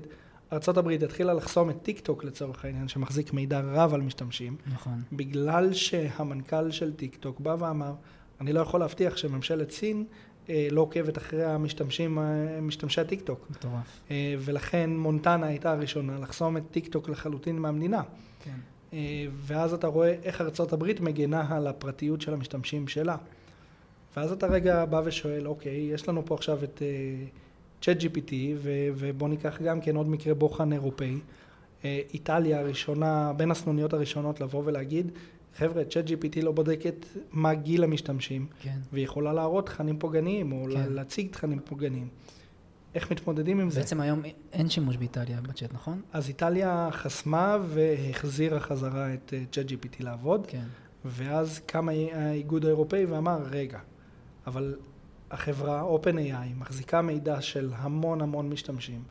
ארה"ב 0.54 0.90
התחילה 0.90 1.34
לחסום 1.34 1.70
את 1.70 1.82
טיק 1.82 2.00
טוק 2.00 2.24
לצורך 2.24 2.66
העניין, 2.66 2.88
שמחזיק 2.88 3.34
מידע 3.34 3.60
רב 3.60 3.94
על 3.94 4.02
משתמשים. 4.02 4.56
נכון. 4.74 5.02
בגלל 5.12 5.74
שהמנכ"ל 5.74 6.72
של 6.72 6.94
טיק 6.94 7.16
טוק 7.16 7.40
בא 7.40 7.56
ואמר, 7.60 7.94
אני 8.42 8.54
לא 8.54 8.60
יכול 8.60 8.80
להבטיח 8.80 9.18
שממשלת 9.18 9.72
סין 9.72 10.06
לא 10.50 10.82
עוקבת 10.82 11.18
אחרי 11.18 11.44
המשתמשים, 11.44 12.20
אה, 12.20 12.62
משתמשי 12.62 13.02
הטיק 13.02 13.22
טוק. 13.22 13.48
מטורף. 13.50 14.02
אה, 14.12 14.36
ולכן 14.40 14.90
מונטנה 14.90 15.48
הייתה 15.48 15.72
הראשונה 15.72 16.20
לחסום 16.20 16.58
את 16.58 16.64
טיק 16.72 16.88
טוק 16.88 17.10
לחלוטין 17.10 17.60
מהמדינה. 17.60 18.02
כן. 18.44 18.52
ואז 19.32 19.74
אתה 19.74 19.88
רואה 19.88 20.16
איך 20.24 20.42
ארצות 20.42 20.74
הברית 20.74 21.00
מגנה 21.00 21.56
על 21.56 21.68
הפרטיות 21.68 22.22
של 22.22 22.34
המשתמשים 22.34 22.88
שלה. 22.88 23.18
ואז 24.18 24.32
אתה 24.32 24.48
רגע 24.48 24.86
בא 24.86 25.02
ושואל, 25.06 25.48
אוקיי, 25.48 25.76
יש 25.76 26.10
לנו 26.10 26.26
פה 26.26 26.36
עכשיו 26.36 26.64
את 26.64 26.82
צ'אט 27.82 27.98
uh, 27.98 28.04
GPT, 28.04 28.34
ובוא 28.96 29.30
ניקח 29.30 29.62
גם 29.62 29.82
כן 29.82 29.96
עוד 29.96 30.10
מקרה 30.10 30.34
בוחן 30.34 30.74
אירופאי. 30.74 31.20
איטליה 31.84 32.60
הראשונה, 32.60 33.34
בין 33.38 33.52
הסנוניות 33.52 33.94
הראשונות 33.94 34.42
לבוא 34.42 34.62
ולהגיד, 34.66 35.12
חבר'ה, 35.58 35.84
צ'אט 35.86 36.06
GPT 36.08 36.42
לא 36.42 36.52
בודקת 36.52 37.06
מה 37.32 37.54
גיל 37.54 37.84
המשתמשים, 37.84 38.48
כן. 38.60 38.78
והיא 38.94 39.06
יכולה 39.06 39.34
להראות 39.34 39.66
תכנים 39.66 40.00
פוגעניים, 40.00 40.52
או 40.52 40.66
כן. 40.74 40.94
להציג 40.94 41.32
תכנים 41.32 41.60
פוגעניים. 41.66 42.08
איך 42.96 43.12
מתמודדים 43.12 43.60
עם 43.60 43.66
בעצם 43.66 43.76
זה? 43.76 43.82
בעצם 43.82 44.02
היום 44.02 44.22
אין 44.54 44.70
שימוש 44.70 44.98
באיטליה 44.98 45.42
בצ'אט, 45.42 45.74
נכון? 45.74 46.02
אז 46.14 46.28
איטליה 46.28 46.90
חסמה 46.92 47.58
והחזירה 47.68 48.60
חזרה 48.60 49.14
את 49.14 49.34
צ'אט 49.52 49.72
אה, 49.72 49.78
GPT 49.78 50.04
לעבוד, 50.04 50.48
כן. 50.48 50.66
ואז 51.06 51.60
קם 51.66 51.90
האיגוד 51.90 52.66
האירופאי 52.66 53.06
ואמר, 53.06 53.44
רגע, 53.52 53.80
אבל 54.48 54.76
החברה 55.32 55.84
OpenAI 55.96 56.60
מחזיקה 56.60 57.02
מידע 57.02 57.42
של 57.42 57.72
המון 57.76 58.22
המון 58.22 58.50
משתמשים, 58.50 59.04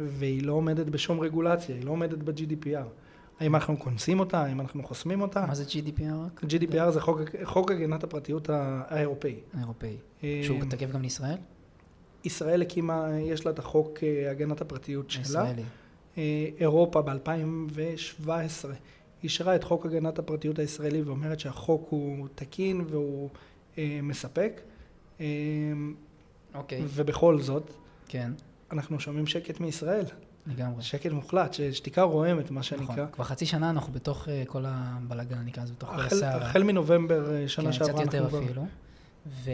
והיא 0.00 0.42
לא 0.42 0.52
עומדת 0.52 0.86
בשום 0.86 1.20
רגולציה, 1.20 1.74
היא 1.74 1.84
לא 1.84 1.90
עומדת 1.90 2.18
ב-GDPR. 2.18 2.86
האם 3.40 3.54
אנחנו 3.54 3.78
כונסים 3.78 4.20
אותה, 4.20 4.44
האם 4.44 4.60
אנחנו 4.60 4.82
חוסמים 4.82 5.20
אותה. 5.20 5.46
מה 5.46 5.54
זה 5.54 5.64
GDPR? 5.64 6.44
GDPR 6.44 6.90
זה 6.90 7.00
חוק, 7.00 7.20
חוק 7.44 7.70
הגנת 7.70 8.04
הפרטיות 8.04 8.50
האירופאי. 8.50 9.36
האירופאי. 9.54 9.96
אה, 10.24 10.40
שהוא 10.44 10.60
תקף 10.70 10.90
גם 10.90 11.02
לישראל? 11.02 11.36
ישראל 12.24 12.62
הקימה, 12.62 13.08
יש 13.20 13.46
לה 13.46 13.52
את 13.52 13.58
החוק 13.58 13.98
אה, 14.02 14.30
הגנת 14.30 14.60
הפרטיות 14.60 15.10
שלה. 15.10 15.22
ישראלי. 15.22 15.62
אה, 16.18 16.46
אירופה 16.60 17.02
ב-2017 17.02 18.28
אישרה 19.22 19.56
את 19.56 19.64
חוק 19.64 19.86
הגנת 19.86 20.18
הפרטיות 20.18 20.58
הישראלי 20.58 21.02
ואומרת 21.02 21.40
שהחוק 21.40 21.86
הוא 21.90 22.28
תקין 22.34 22.84
והוא 22.88 23.28
מספק. 24.02 24.60
אוקיי, 26.54 26.82
ובכל 26.86 27.40
זאת, 27.40 27.70
כן, 28.08 28.32
אנחנו 28.72 29.00
שומעים 29.00 29.26
שקט 29.26 29.60
מישראל. 29.60 30.04
לגמרי. 30.50 30.82
שקט 30.82 31.12
מוחלט, 31.12 31.56
שתיקה 31.72 32.02
רועמת, 32.02 32.50
מה 32.50 32.62
שנקרא. 32.62 32.94
נכון. 32.94 33.06
כבר 33.12 33.24
חצי 33.24 33.46
שנה 33.46 33.70
אנחנו 33.70 33.92
בתוך 33.92 34.28
אה, 34.28 34.42
כל 34.46 34.64
הבלאגן, 34.66 35.38
נקרא 35.44 35.62
לזה, 35.62 35.72
בתוך 35.72 35.88
כל 35.88 36.00
הסערה. 36.00 36.46
החל 36.46 36.62
מנובמבר 36.62 37.34
אה, 37.34 37.48
שנה 37.48 37.64
כן, 37.64 37.72
שעברה, 37.72 37.92
קצת 37.92 38.14
יותר 38.14 38.26
אפילו. 38.26 38.66
ו... 39.26 39.50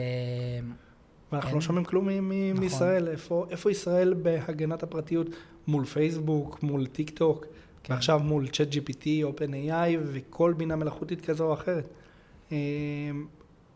ואנחנו. 1.32 1.54
לא 1.54 1.60
שומעים 1.60 1.84
כלום 1.84 2.08
נכון. 2.08 2.60
מישראל. 2.60 3.08
איפה, 3.08 3.70
ישראל 3.70 4.14
בהגנת 4.14 4.82
הפרטיות 4.82 5.26
מול 5.66 5.84
פייסבוק, 5.84 6.62
מול 6.62 6.86
טיק 6.86 7.10
טוק, 7.10 7.46
כן. 7.82 7.94
ועכשיו 7.94 8.18
מול 8.18 8.48
צ'אט 8.48 8.68
GPT, 8.72 9.06
OpenAI 9.06 9.98
וכל 10.02 10.54
בינה 10.56 10.76
מלאכותית 10.76 11.20
כזו 11.20 11.44
או 11.44 11.54
אחרת. 11.54 11.88
אה, 12.52 12.56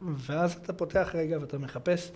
ואז 0.02 0.52
אתה 0.52 0.72
פותח 0.72 1.10
רגע 1.14 1.38
ואתה 1.40 1.58
מחפש 1.58 2.10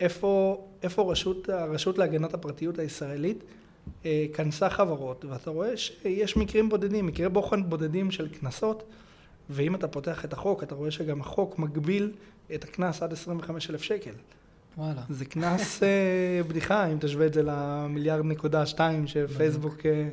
איפה, 0.00 0.64
איפה 0.82 1.12
רשות, 1.12 1.48
הרשות 1.48 1.98
להגנת 1.98 2.34
הפרטיות 2.34 2.78
הישראלית 2.78 3.44
כנסה 4.32 4.70
חברות, 4.70 5.24
ואתה 5.24 5.50
רואה 5.50 5.76
שיש 5.76 6.36
מקרים 6.36 6.68
בודדים, 6.68 7.06
מקרי 7.06 7.28
בוחן 7.28 7.70
בודדים 7.70 8.10
של 8.10 8.28
קנסות, 8.28 8.82
ואם 9.50 9.74
אתה 9.74 9.88
פותח 9.88 10.24
את 10.24 10.32
החוק, 10.32 10.62
אתה 10.62 10.74
רואה 10.74 10.90
שגם 10.90 11.20
החוק 11.20 11.58
מגביל 11.58 12.12
את 12.54 12.64
הקנס 12.64 13.02
עד 13.02 13.12
25,000 13.12 13.82
שקל. 13.82 14.12
וואלה. 14.78 15.02
זה 15.08 15.24
קנס 15.24 15.82
אה, 15.82 16.42
בדיחה, 16.48 16.86
אם 16.86 16.96
תשווה 17.00 17.26
את 17.26 17.34
זה 17.34 17.42
למיליארד 17.44 18.24
נקודה 18.24 18.66
שתיים 18.66 19.06
שפייסבוק... 19.06 19.86
אה, 19.86 20.08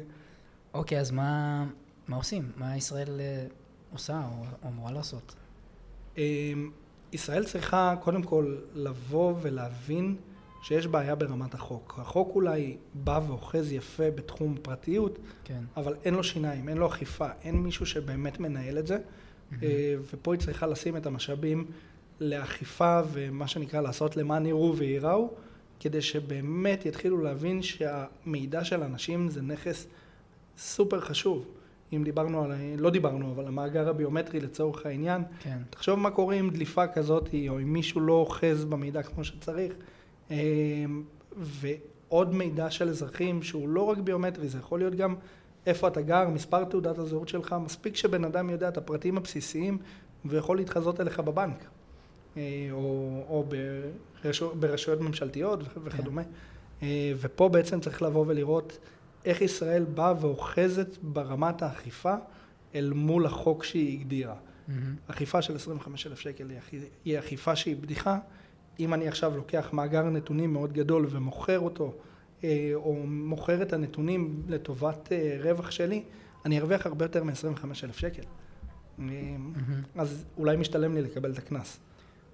אוקיי, 0.74 1.00
אז 1.00 1.12
מה, 1.12 1.65
מה 2.07 2.15
עושים? 2.15 2.51
מה 2.57 2.77
ישראל 2.77 3.19
אה, 3.19 3.46
עושה 3.93 4.22
או, 4.31 4.67
אמורה 4.69 4.91
לעשות? 4.91 5.36
אה, 6.17 6.24
ישראל 7.13 7.43
צריכה 7.43 7.96
קודם 8.01 8.24
כל 8.24 8.55
לבוא 8.75 9.34
ולהבין 9.41 10.15
שיש 10.61 10.87
בעיה 10.87 11.15
ברמת 11.15 11.53
החוק. 11.53 11.99
החוק 12.01 12.35
אולי 12.35 12.77
בא 12.93 13.19
ואוחז 13.27 13.71
יפה 13.71 14.11
בתחום 14.11 14.55
פרטיות, 14.61 15.19
כן. 15.43 15.61
אבל 15.77 15.95
אין 16.05 16.13
לו 16.13 16.23
שיניים, 16.23 16.69
אין 16.69 16.77
לו 16.77 16.87
אכיפה, 16.87 17.27
אין 17.41 17.55
מישהו 17.55 17.85
שבאמת 17.85 18.39
מנהל 18.39 18.77
את 18.77 18.87
זה, 18.87 18.97
אה, 19.63 19.95
ופה 20.13 20.33
היא 20.33 20.41
צריכה 20.41 20.67
לשים 20.67 20.97
את 20.97 21.05
המשאבים 21.05 21.65
לאכיפה 22.19 22.99
ומה 23.11 23.47
שנקרא 23.47 23.81
לעשות 23.81 24.17
למען 24.17 24.45
יראו 24.45 24.77
וייראו, 24.77 25.33
כדי 25.79 26.01
שבאמת 26.01 26.85
יתחילו 26.85 27.17
להבין 27.17 27.61
שהמידע 27.61 28.63
של 28.63 28.83
אנשים 28.83 29.29
זה 29.29 29.41
נכס 29.41 29.87
סופר 30.57 30.99
חשוב. 30.99 31.47
אם 31.93 32.03
דיברנו 32.03 32.43
על, 32.43 32.51
לא 32.77 32.89
דיברנו, 32.89 33.31
אבל 33.31 33.47
המאגר 33.47 33.89
הביומטרי 33.89 34.39
לצורך 34.39 34.85
העניין, 34.85 35.23
כן. 35.39 35.57
תחשוב 35.69 35.99
מה 35.99 36.11
קורה 36.11 36.35
עם 36.35 36.49
דליפה 36.49 36.87
כזאת, 36.87 37.29
או 37.49 37.59
אם 37.59 37.73
מישהו 37.73 38.01
לא 38.01 38.13
אוחז 38.13 38.65
במידע 38.65 39.03
כמו 39.03 39.23
שצריך. 39.23 39.73
אה, 40.31 40.86
ועוד 41.38 42.34
מידע 42.36 42.72
של 42.72 42.89
אזרחים 42.89 43.43
שהוא 43.43 43.69
לא 43.69 43.81
רק 43.81 43.98
ביומטרי, 43.98 44.48
זה 44.48 44.57
יכול 44.57 44.79
להיות 44.79 44.96
גם 44.96 45.15
איפה 45.65 45.88
אתה 45.88 46.01
גר, 46.01 46.29
מספר 46.29 46.63
תעודת 46.63 46.98
הזהות 46.98 47.27
שלך, 47.27 47.55
מספיק 47.65 47.96
שבן 47.96 48.24
אדם 48.24 48.50
יודע 48.50 48.67
את 48.69 48.77
הפרטים 48.77 49.17
הבסיסיים 49.17 49.77
ויכול 50.25 50.57
להתחזות 50.57 51.01
אליך 51.01 51.19
בבנק, 51.19 51.65
אה, 52.38 52.41
או, 52.72 52.79
או 53.29 53.46
ברשו, 54.24 54.55
ברשויות 54.55 55.01
ממשלתיות 55.01 55.60
וכדומה. 55.84 56.22
אה, 56.84 57.13
ופה 57.19 57.50
בעצם 57.50 57.79
צריך 57.79 58.01
לבוא 58.01 58.25
ולראות 58.27 58.77
איך 59.25 59.41
ישראל 59.41 59.84
באה 59.84 60.13
ואוחזת 60.22 60.98
ברמת 61.01 61.62
האכיפה 61.62 62.15
אל 62.75 62.91
מול 62.96 63.25
החוק 63.25 63.63
שהיא 63.63 64.00
הגדירה. 64.00 64.36
מהמם. 64.67 64.96
אכיפה 65.07 65.41
של 65.41 65.55
25,000 65.55 66.19
שקל 66.19 66.50
היא 66.50 66.57
אכי- 66.57 66.77
היא 67.05 67.19
אכיפה 67.19 67.55
שהיא 67.55 67.75
בדיחה. 67.77 68.19
אם 68.79 68.93
אני 68.93 69.07
עכשיו 69.07 69.38
לוקח 69.38 69.69
מאגר 69.74 70.03
נתונים 70.03 70.53
מאוד 70.53 70.74
גדול 70.74 71.07
ומוכר 71.10 71.60
אותו, 71.60 71.93
אה, 72.43 72.72
או 72.75 72.96
מוכר 73.05 73.62
את 73.62 73.74
הנתונים 73.74 74.43
לטובת 74.48 75.12
אה, 75.12 75.38
רווח 75.41 75.72
שלי, 75.72 76.03
אני 76.46 76.60
ארוויח 76.60 76.86
הרבה 76.86 77.05
יותר 77.05 77.24
מ-25,000 77.24 77.93
שקל. 77.93 78.22
אז 79.96 80.25
אולי 80.38 80.57
משתלם 80.57 80.96
לי 80.96 81.01
לקבל 81.01 81.31
את 81.31 81.38
הקנס. 81.38 81.79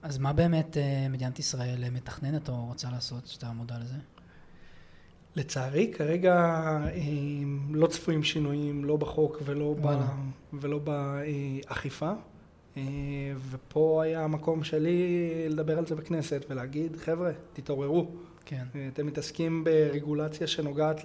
אז 0.01 0.17
מה 0.17 0.33
באמת 0.33 0.77
אה, 0.77 1.07
מדינת 1.09 1.39
ישראל 1.39 1.89
מתכננת 1.91 2.49
או 2.49 2.65
רוצה 2.65 2.87
לעשות, 2.91 3.27
שאתה 3.27 3.51
מודע 3.51 3.75
לזה? 3.79 3.95
לצערי, 5.35 5.91
כרגע 5.97 6.59
לא 7.71 7.87
צפויים 7.87 8.23
שינויים, 8.23 8.85
לא 8.85 8.97
בחוק 8.97 9.41
ולא, 9.45 9.75
ב. 9.81 9.87
ולא 10.53 10.79
באכיפה. 10.79 12.11
אה, 12.77 12.83
ופה 13.49 14.03
היה 14.03 14.23
המקום 14.23 14.63
שלי 14.63 15.29
לדבר 15.49 15.77
על 15.77 15.85
זה 15.85 15.95
בכנסת 15.95 16.45
ולהגיד, 16.49 16.97
חבר'ה, 16.97 17.31
תתעוררו. 17.53 18.07
כן, 18.45 18.63
אה, 18.75 18.89
אתם 18.93 19.07
מתעסקים 19.07 19.63
ברגולציה 19.63 20.47
שנוגעת. 20.47 21.01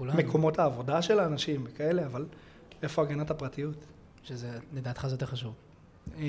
למקומות 0.00 0.58
העבודה 0.58 1.02
של 1.02 1.18
האנשים 1.18 1.64
וכאלה, 1.66 2.06
אבל 2.06 2.26
איפה 2.82 3.02
הגנת 3.02 3.30
הפרטיות? 3.30 3.86
שזה, 4.22 4.58
לדעתך 4.74 5.06
זה 5.06 5.14
יותר 5.14 5.26
חשוב. 5.26 5.54
אה, 6.18 6.24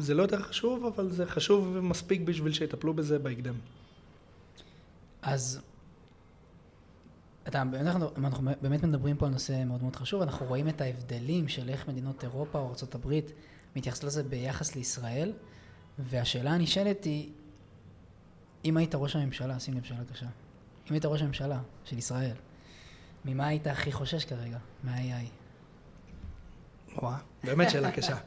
זה 0.00 0.14
לא 0.14 0.22
יותר 0.22 0.42
חשוב, 0.42 0.84
אבל 0.84 1.10
זה 1.10 1.26
חשוב 1.26 1.78
מספיק 1.80 2.20
בשביל 2.20 2.52
שיטפלו 2.52 2.94
בזה 2.94 3.18
בהקדם. 3.18 3.54
אז 5.22 5.60
אתה, 7.48 7.62
אנחנו, 7.62 8.10
אנחנו 8.16 8.50
באמת 8.62 8.82
מדברים 8.82 9.16
פה 9.16 9.26
על 9.26 9.32
נושא 9.32 9.64
מאוד 9.66 9.82
מאוד 9.82 9.96
חשוב, 9.96 10.22
אנחנו 10.22 10.46
רואים 10.46 10.68
את 10.68 10.80
ההבדלים 10.80 11.48
של 11.48 11.68
איך 11.68 11.88
מדינות 11.88 12.24
אירופה 12.24 12.58
או 12.58 12.66
ארה"ב 12.66 13.14
מתייחסות 13.78 14.04
לזה 14.04 14.22
ביחס 14.22 14.76
לישראל, 14.76 15.32
והשאלה 15.98 16.50
הנשאלת 16.50 17.04
היא, 17.04 17.28
אם 18.64 18.76
היית 18.76 18.94
ראש 18.94 19.16
הממשלה, 19.16 19.60
שים 19.60 19.74
לב 19.74 19.84
שאלה 19.84 20.04
קשה, 20.12 20.26
אם 20.90 20.94
היית 20.94 21.04
ראש 21.04 21.22
הממשלה 21.22 21.60
של 21.84 21.98
ישראל, 21.98 22.34
ממה 23.24 23.46
היית 23.46 23.66
הכי 23.66 23.92
חושש 23.92 24.24
כרגע? 24.24 24.58
מה-AI? 24.84 25.26
וואה, 27.02 27.18
באמת 27.44 27.70
שאלה 27.70 27.90
קשה. 27.92 28.16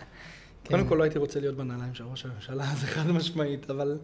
כן. 0.64 0.76
קודם 0.76 0.88
כל 0.88 0.96
לא 0.96 1.04
הייתי 1.04 1.20
רוצה 1.20 1.40
להיות 1.40 1.56
בנעליים 1.58 1.94
של 1.96 2.04
ראש 2.04 2.26
הממשלה, 2.26 2.66
זה 2.76 2.88
חד 2.88 3.08
משמעית, 3.12 3.70
אבל 3.70 3.98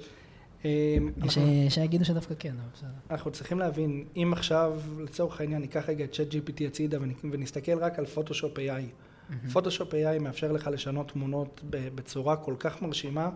אנחנו, 0.66 1.30
ש- 1.32 1.38
שיגידו 1.74 2.06
שדווקא 2.06 2.34
כן, 2.40 2.56
אבל 2.60 2.70
בסדר. 2.74 2.90
אנחנו 3.12 3.32
צריכים 3.32 3.60
להבין, 3.60 4.06
אם 4.16 4.34
עכשיו, 4.34 4.80
לצורך 5.00 5.40
העניין, 5.42 5.62
ניקח 5.62 5.90
רגע 5.90 6.04
את 6.06 6.12
צ'אט 6.16 6.28
GPT 6.34 6.64
הצידה 6.68 6.98
ונ- 6.98 7.26
ונסתכל 7.32 7.80
רק 7.80 8.00
על 8.00 8.06
פוטושופ 8.06 8.58
AI. 8.58 9.07
פוטושופ 9.54 9.94
AI 9.94 10.20
מאפשר 10.22 10.52
לך 10.52 10.70
לשנות 10.74 11.12
תמונות 11.12 11.62
בצורה 11.70 12.36
כל 12.36 12.54
כך 12.60 12.82
מרשימה 12.82 13.30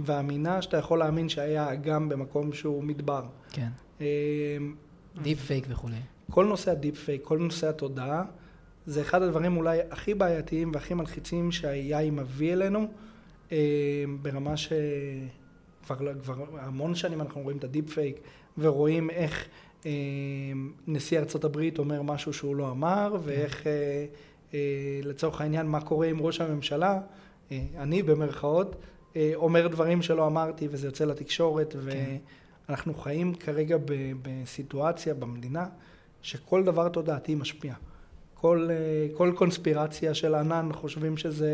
ואמינה, 0.00 0.62
שאתה 0.62 0.76
יכול 0.76 0.98
להאמין 0.98 1.28
שהיה 1.28 1.72
אגם 1.72 2.08
במקום 2.08 2.52
שהוא 2.52 2.84
מדבר. 2.84 3.22
כן, 3.52 3.68
deep 5.22 5.40
fake 5.40 5.64
וכולי. 5.68 6.00
כל 6.30 6.46
נושא 6.46 6.70
ה 6.70 6.76
deep 6.76 6.98
fake, 6.98 7.22
כל 7.24 7.38
נושא 7.38 7.68
התודעה, 7.68 8.24
זה 8.86 9.00
אחד 9.00 9.22
הדברים 9.22 9.56
אולי 9.56 9.78
הכי 9.90 10.14
בעייתיים 10.14 10.70
והכי 10.74 10.94
מלחיצים 10.94 11.52
שה-AI 11.52 12.10
מביא 12.12 12.52
אלינו, 12.52 12.88
אה, 13.52 14.04
ברמה 14.22 14.56
שכבר 14.56 16.14
כבר 16.22 16.44
המון 16.58 16.94
שנים 16.94 17.20
אנחנו 17.20 17.40
רואים 17.40 17.58
את 17.58 17.64
ה 17.64 17.69
deep 17.69 17.90
fake, 17.92 18.20
ורואים 18.58 19.10
איך 19.10 19.48
אה, 19.86 19.90
נשיא 20.86 21.18
ארצות 21.18 21.44
הברית 21.44 21.78
אומר 21.78 22.02
משהו 22.02 22.32
שהוא 22.32 22.56
לא 22.56 22.70
אמר, 22.70 23.16
ואיך 23.24 23.66
אה, 23.66 24.06
לצורך 25.02 25.40
העניין 25.40 25.66
מה 25.66 25.80
קורה 25.80 26.06
עם 26.06 26.20
ראש 26.20 26.40
הממשלה, 26.40 27.00
אה, 27.52 27.62
אני 27.76 28.02
במרכאות, 28.02 28.76
אה, 29.16 29.32
אומר 29.34 29.68
דברים 29.68 30.02
שלא 30.02 30.26
אמרתי 30.26 30.68
וזה 30.70 30.86
יוצא 30.86 31.04
לתקשורת, 31.04 31.72
כן. 31.72 31.78
ואנחנו 32.68 32.94
חיים 32.94 33.34
כרגע 33.34 33.76
בסיטואציה 34.22 35.14
במדינה 35.14 35.66
שכל 36.22 36.64
דבר 36.64 36.88
תודעתי 36.88 37.34
משפיע. 37.34 37.74
כל, 38.34 38.68
אה, 38.70 39.16
כל 39.16 39.32
קונספירציה 39.36 40.14
של 40.14 40.34
ענן 40.34 40.68
חושבים 40.72 41.16
שזה, 41.16 41.52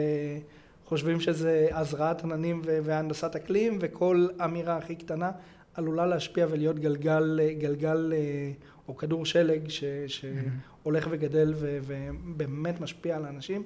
חושבים 0.84 1.20
שזה 1.20 1.68
הזרעת 1.72 2.24
עננים 2.24 2.62
והנדסת 2.64 3.36
אקלים, 3.36 3.78
וכל 3.80 4.26
אמירה 4.44 4.76
הכי 4.76 4.94
קטנה 4.94 5.30
עלולה 5.74 6.06
להשפיע 6.06 6.46
ולהיות 6.50 6.78
גלגל, 6.78 7.40
אה, 7.42 7.52
גלגל 7.54 8.12
אה, 8.16 8.52
או 8.88 8.96
כדור 8.96 9.26
שלג 9.26 9.68
ש, 9.68 9.84
שהולך 10.06 11.08
וגדל 11.10 11.52
ו- 11.56 11.78
ובאמת 11.82 12.80
משפיע 12.80 13.16
על 13.16 13.24
האנשים, 13.24 13.62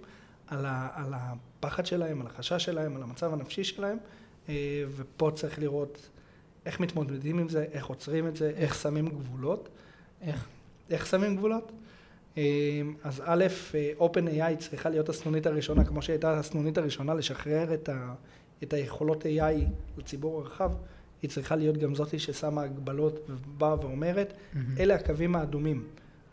על, 0.47 0.67
ה- 0.67 0.89
על 0.95 1.13
הפחד 1.15 1.87
שלהם, 1.87 2.21
על 2.21 2.27
החשש 2.27 2.65
שלהם, 2.65 2.97
על 2.97 3.03
המצב 3.03 3.33
הנפשי 3.33 3.65
שלהם, 3.65 3.99
אה, 4.49 4.55
ופה 4.97 5.31
צריך 5.35 5.59
לראות 5.59 6.09
איך 6.67 6.81
מתמודדים 6.81 7.39
עם 7.39 7.49
זה, 7.49 7.65
איך 7.73 7.87
עוצרים 7.87 8.27
את 8.27 8.37
זה, 8.37 8.53
איך 8.57 8.75
שמים 8.75 9.09
גבולות. 9.09 9.69
איך? 10.23 10.47
איך 10.91 11.07
שמים 11.07 11.37
גבולות? 11.37 11.73
אה, 12.39 12.43
אז 13.05 13.23
א', 13.25 13.45
אה, 13.75 13.93
OpenAI 14.07 14.57
צריכה 14.59 14.91
להיות 14.91 15.09
הסנונית 15.09 15.47
הראשונה, 15.47 15.85
כמו 15.85 16.03
שהייתה 16.03 16.39
הסנונית 16.39 16.79
הראשונה 16.79 17.15
לשחרר 17.15 17.75
את, 17.75 17.89
ה, 17.89 18.15
את 18.63 18.73
היכולות 18.73 19.23
AI 19.25 19.65
לציבור 19.99 20.41
הרחב, 20.41 20.73
היא 21.23 21.31
צריכה 21.31 21.57
להיות 21.57 21.77
גם 21.77 21.95
זאתי 21.95 22.19
ששמה 22.19 22.63
הגבלות 22.63 23.21
ובאה 23.29 23.75
ואומרת. 23.81 24.33
אלה 24.79 24.95
הקווים 24.95 25.37
האדומים. 25.37 25.85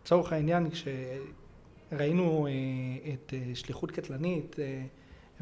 לצורך 0.04 0.34
העניין, 0.34 0.68
כשראינו 0.70 2.48
אה, 2.48 2.52
את 3.14 3.34
אה, 3.34 3.56
שליחות 3.56 3.92
קטלנית 3.92 4.56
אה, 4.60 4.82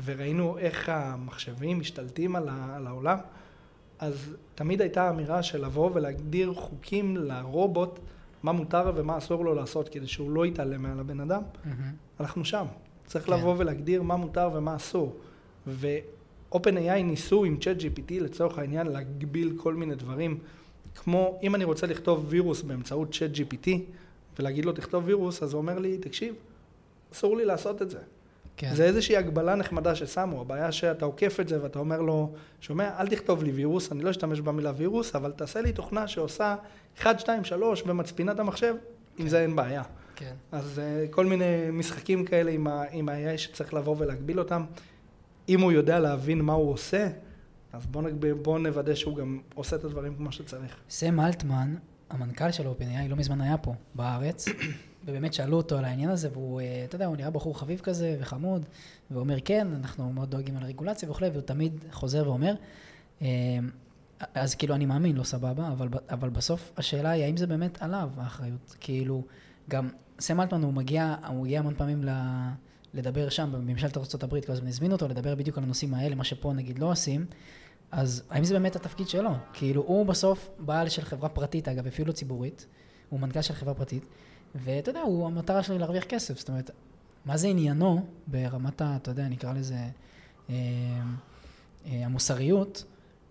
וראינו 0.03 0.57
איך 0.57 0.89
המחשבים 0.89 1.79
משתלטים 1.79 2.35
על, 2.35 2.87
העולם, 2.87 3.17
אז 3.99 4.35
תמיד 4.55 4.81
הייתה 4.81 5.09
אמירה 5.09 5.43
של 5.43 5.65
לבוא 5.65 5.89
ולהגדיר 5.93 6.53
חוקים 6.53 7.17
לרובוט, 7.17 7.99
מה 8.43 8.51
מותר 8.51 8.91
ומה 8.95 9.17
אסור 9.17 9.45
לו 9.45 9.55
לעשות, 9.55 9.89
כדי 9.89 10.07
שהוא 10.07 10.31
לא 10.31 10.45
יתעלם 10.45 10.83
מעל 10.83 10.99
הבן 10.99 11.19
אדם. 11.19 11.41
אנחנו 12.19 12.45
שם. 12.45 12.65
צריך 13.05 13.25
כן. 13.25 13.33
לבוא 13.33 13.55
ולהגדיר 13.57 14.01
מה 14.01 14.15
מותר 14.15 14.49
ומה 14.53 14.75
אסור. 14.75 15.15
ו-OpenAI 16.53 17.03
ניסו 17.03 17.45
עם 17.45 17.57
ChatGPT 17.61 18.13
לצורך 18.21 18.57
העניין 18.57 18.87
להגביל 18.87 19.53
כל 19.57 19.73
מיני 19.73 19.95
דברים, 19.95 20.37
כמו 20.95 21.39
אם 21.43 21.55
אני 21.55 21.63
רוצה 21.63 21.87
לכתוב 21.87 22.25
וירוס 22.29 22.61
באמצעות 22.61 23.13
ChatGPT 23.13 23.69
ולהגיד 24.39 24.65
לו 24.65 24.71
תכתוב 24.71 25.03
וירוס, 25.07 25.43
אז 25.43 25.53
הוא 25.53 25.61
אומר 25.61 25.79
לי, 25.79 25.97
תקשיב, 25.97 26.35
אסור 27.13 27.37
לי 27.37 27.45
לעשות 27.45 27.81
את 27.81 27.89
זה. 27.89 27.99
כן. 28.57 28.75
זה 28.75 28.83
איזושהי 28.83 29.17
הגבלה 29.17 29.55
נחמדה 29.55 29.95
ששמו, 29.95 30.41
הבעיה 30.41 30.71
שאתה 30.71 31.05
עוקף 31.05 31.39
את 31.39 31.47
זה 31.47 31.63
ואתה 31.63 31.79
אומר 31.79 32.01
לו, 32.01 32.33
שומע, 32.61 32.89
אל 32.99 33.07
תכתוב 33.07 33.43
לי 33.43 33.51
וירוס, 33.51 33.91
אני 33.91 34.03
לא 34.03 34.09
אשתמש 34.09 34.39
במילה 34.39 34.71
וירוס, 34.77 35.15
אבל 35.15 35.31
תעשה 35.31 35.61
לי 35.61 35.71
תוכנה 35.71 36.07
שעושה 36.07 36.55
1, 36.99 37.19
2, 37.19 37.43
3 37.43 37.81
במצפינת 37.81 38.39
המחשב, 38.39 38.75
עם 39.17 39.27
זה 39.27 39.41
אין 39.41 39.55
בעיה. 39.55 39.83
כן. 40.15 40.33
אז 40.51 40.81
uh, 40.81 41.13
כל 41.13 41.25
מיני 41.25 41.45
משחקים 41.71 42.25
כאלה 42.25 42.51
עם 42.91 43.09
ה-AI 43.09 43.37
שצריך 43.37 43.73
לבוא 43.73 43.95
ולהגביל 43.99 44.39
אותם. 44.39 44.63
אם 45.49 45.61
הוא 45.61 45.71
יודע 45.71 45.99
להבין 45.99 46.41
מה 46.41 46.53
הוא 46.53 46.71
עושה, 46.71 47.07
אז 47.73 47.85
בואו. 47.85 48.05
בוא 48.41 48.59
נוודא 48.59 48.95
שהוא 48.95 49.15
גם 49.15 49.39
עושה 49.55 49.75
את 49.75 49.83
הדברים 49.83 50.15
כמו 50.15 50.31
שצריך. 50.31 50.75
סם 50.89 51.19
אלטמן, 51.19 51.75
המנכ"ל 52.09 52.51
של 52.51 52.67
OpenAI, 52.67 53.09
לא 53.09 53.15
מזמן 53.15 53.41
היה 53.41 53.57
פה, 53.57 53.73
בארץ, 53.95 54.45
ובאמת 55.05 55.33
שאלו 55.33 55.57
אותו 55.57 55.77
על 55.77 55.85
העניין 55.85 56.09
הזה, 56.09 56.29
והוא, 56.31 56.61
אה, 56.61 56.83
אתה 56.85 56.95
יודע, 56.95 57.05
הוא 57.05 57.17
נראה 57.17 57.29
בחור 57.29 57.59
חביב 57.59 57.79
כזה 57.79 58.17
וחמוד, 58.19 58.65
והוא 59.11 59.21
אומר, 59.21 59.37
כן, 59.45 59.67
אנחנו 59.73 60.13
מאוד 60.13 60.31
דואגים 60.31 60.57
על 60.57 60.63
רגולציה 60.63 61.11
וכולי, 61.11 61.29
והוא 61.29 61.41
תמיד 61.41 61.85
חוזר 61.91 62.29
ואומר. 62.29 62.55
אה, 63.21 63.27
אז 64.33 64.55
כאילו, 64.55 64.75
אני 64.75 64.85
מאמין, 64.85 65.15
לא 65.15 65.23
סבבה, 65.23 65.67
אבל, 65.67 65.87
אבל 66.09 66.29
בסוף 66.29 66.71
השאלה 66.77 67.09
היא, 67.09 67.23
האם 67.23 67.37
זה 67.37 67.47
באמת 67.47 67.81
עליו, 67.81 68.09
האחריות? 68.17 68.75
כאילו, 68.79 69.23
גם 69.69 69.89
סם 70.19 70.41
אלטמן, 70.41 70.63
הוא 70.63 70.73
מגיע, 70.73 71.15
הוא 71.27 71.43
מגיע 71.43 71.59
המון 71.59 71.73
פעמים 71.77 72.03
ל... 72.03 72.09
לדבר 72.93 73.29
שם, 73.29 73.49
בממשלת 73.51 73.97
ארה"ב, 73.97 74.39
כל 74.45 74.51
הזמן 74.51 74.67
הזמינו 74.67 74.93
אותו 74.93 75.07
לדבר 75.07 75.35
בדיוק 75.35 75.57
על 75.57 75.63
הנושאים 75.63 75.93
האלה, 75.93 76.15
מה 76.15 76.23
שפה 76.23 76.53
נגיד 76.53 76.79
לא 76.79 76.91
עושים. 76.91 77.25
אז 77.91 78.23
האם 78.29 78.43
זה 78.43 78.53
באמת 78.53 78.75
התפקיד 78.75 79.07
שלו? 79.07 79.31
כאילו, 79.53 79.81
הוא 79.81 80.05
בסוף 80.05 80.49
בעל 80.59 80.89
של 80.89 81.01
חברה 81.01 81.29
פרטית, 81.29 81.67
אגב, 81.67 81.87
אפילו 81.87 82.07
לא 82.07 82.13
ציבורית, 82.13 82.65
הוא 83.09 83.19
מנכ"ל 83.19 83.41
של 83.41 83.53
חברה 83.53 83.73
פרטית, 83.73 84.05
ואתה 84.55 84.89
יודע, 84.89 85.01
הוא, 85.01 85.27
המטרה 85.27 85.63
שלו 85.63 85.73
היא 85.73 85.79
להרוויח 85.79 86.03
כסף, 86.03 86.39
זאת 86.39 86.49
אומרת, 86.49 86.71
מה 87.25 87.37
זה 87.37 87.47
עניינו 87.47 88.05
ברמת 88.27 88.81
ה... 88.81 88.95
אתה 88.95 89.11
יודע, 89.11 89.27
נקרא 89.27 89.53
לזה 89.53 89.75
אה, 90.49 90.55
אה, 91.85 92.05
המוסריות, 92.05 92.83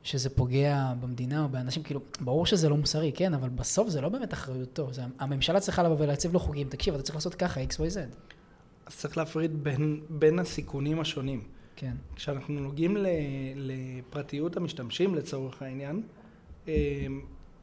שזה 0.02 0.30
פוגע 0.30 0.92
במדינה 1.00 1.42
או 1.42 1.48
באנשים, 1.48 1.82
כאילו, 1.82 2.00
ברור 2.20 2.46
שזה 2.46 2.68
לא 2.68 2.76
מוסרי, 2.76 3.12
כן, 3.14 3.34
אבל 3.34 3.48
בסוף 3.48 3.88
זה 3.88 4.00
לא 4.00 4.08
באמת 4.08 4.32
אחריותו, 4.32 4.92
זה, 4.92 5.02
הממשלה 5.18 5.60
צריכה 5.60 5.82
לבוא 5.82 5.96
ולהציב 5.98 6.32
לו 6.32 6.40
חוקים, 6.40 6.68
תקשיב, 6.68 6.94
אתה 6.94 7.02
צריך 7.02 7.14
לעשות 7.14 7.34
ככה, 7.34 7.60
x, 7.62 7.66
y, 7.66 7.94
z. 7.94 7.98
אז 8.86 8.96
צריך 8.96 9.16
להפריד 9.16 9.64
בין, 9.64 10.00
בין 10.10 10.38
הסיכונים 10.38 11.00
השונים. 11.00 11.42
כן, 11.76 11.92
כשאנחנו 12.16 12.60
נוגעים 12.60 12.96
ל- 12.96 13.06
לפרטיות 13.56 14.56
המשתמשים 14.56 15.14
לצורך 15.14 15.62
העניין, 15.62 16.02
אמ, 16.68 16.72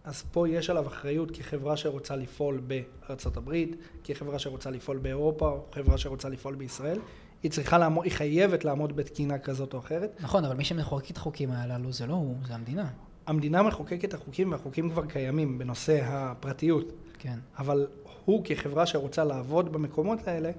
אז 0.04 0.24
פה 0.32 0.50
יש 0.50 0.70
עליו 0.70 0.88
אחריות 0.88 1.32
כחברה 1.32 1.78
שרוצה 1.78 2.16
לפעול 2.16 2.62
בארצות 2.68 3.38
הברית, 3.38 3.76
כחברה 4.04 4.40
שרוצה 4.40 4.70
לפעול 4.72 4.98
באירופה, 4.98 5.50
או 5.50 5.66
חברה 5.72 5.98
שרוצה 5.98 6.30
לפעול 6.30 6.56
בישראל. 6.56 7.00
היא 7.44 7.52
צריכה 7.52 7.78
לעמוד, 7.78 8.06
היא 8.06 8.14
חייבת 8.14 8.66
לעמוד 8.66 8.96
בתקינה 8.96 9.40
כזאת 9.40 9.74
או 9.74 9.80
אחרת. 9.80 10.18
נכון, 10.20 10.46
אבל 10.46 10.56
מי 10.56 10.64
שמחוקק 10.64 11.12
את 11.12 11.18
החוקים 11.18 11.52
הללו 11.52 11.92
זה 11.92 12.08
לא 12.08 12.14
הוא, 12.14 12.36
זה 12.48 12.56
המדינה. 12.56 12.90
המדינה 13.28 13.64
מחוקקת 13.64 14.06
את 14.10 14.14
החוקים 14.14 14.52
והחוקים 14.52 14.90
כבר 14.90 15.06
קיימים 15.06 15.58
בנושא 15.58 16.00
הפרטיות, 16.04 16.92
כן, 17.20 17.40
אבל 17.58 17.88
הוא 18.26 18.42
כחברה 18.46 18.86
שרוצה 18.86 19.24
לעבוד 19.24 19.74
במקומות 19.74 20.28
האלה, 20.28 20.52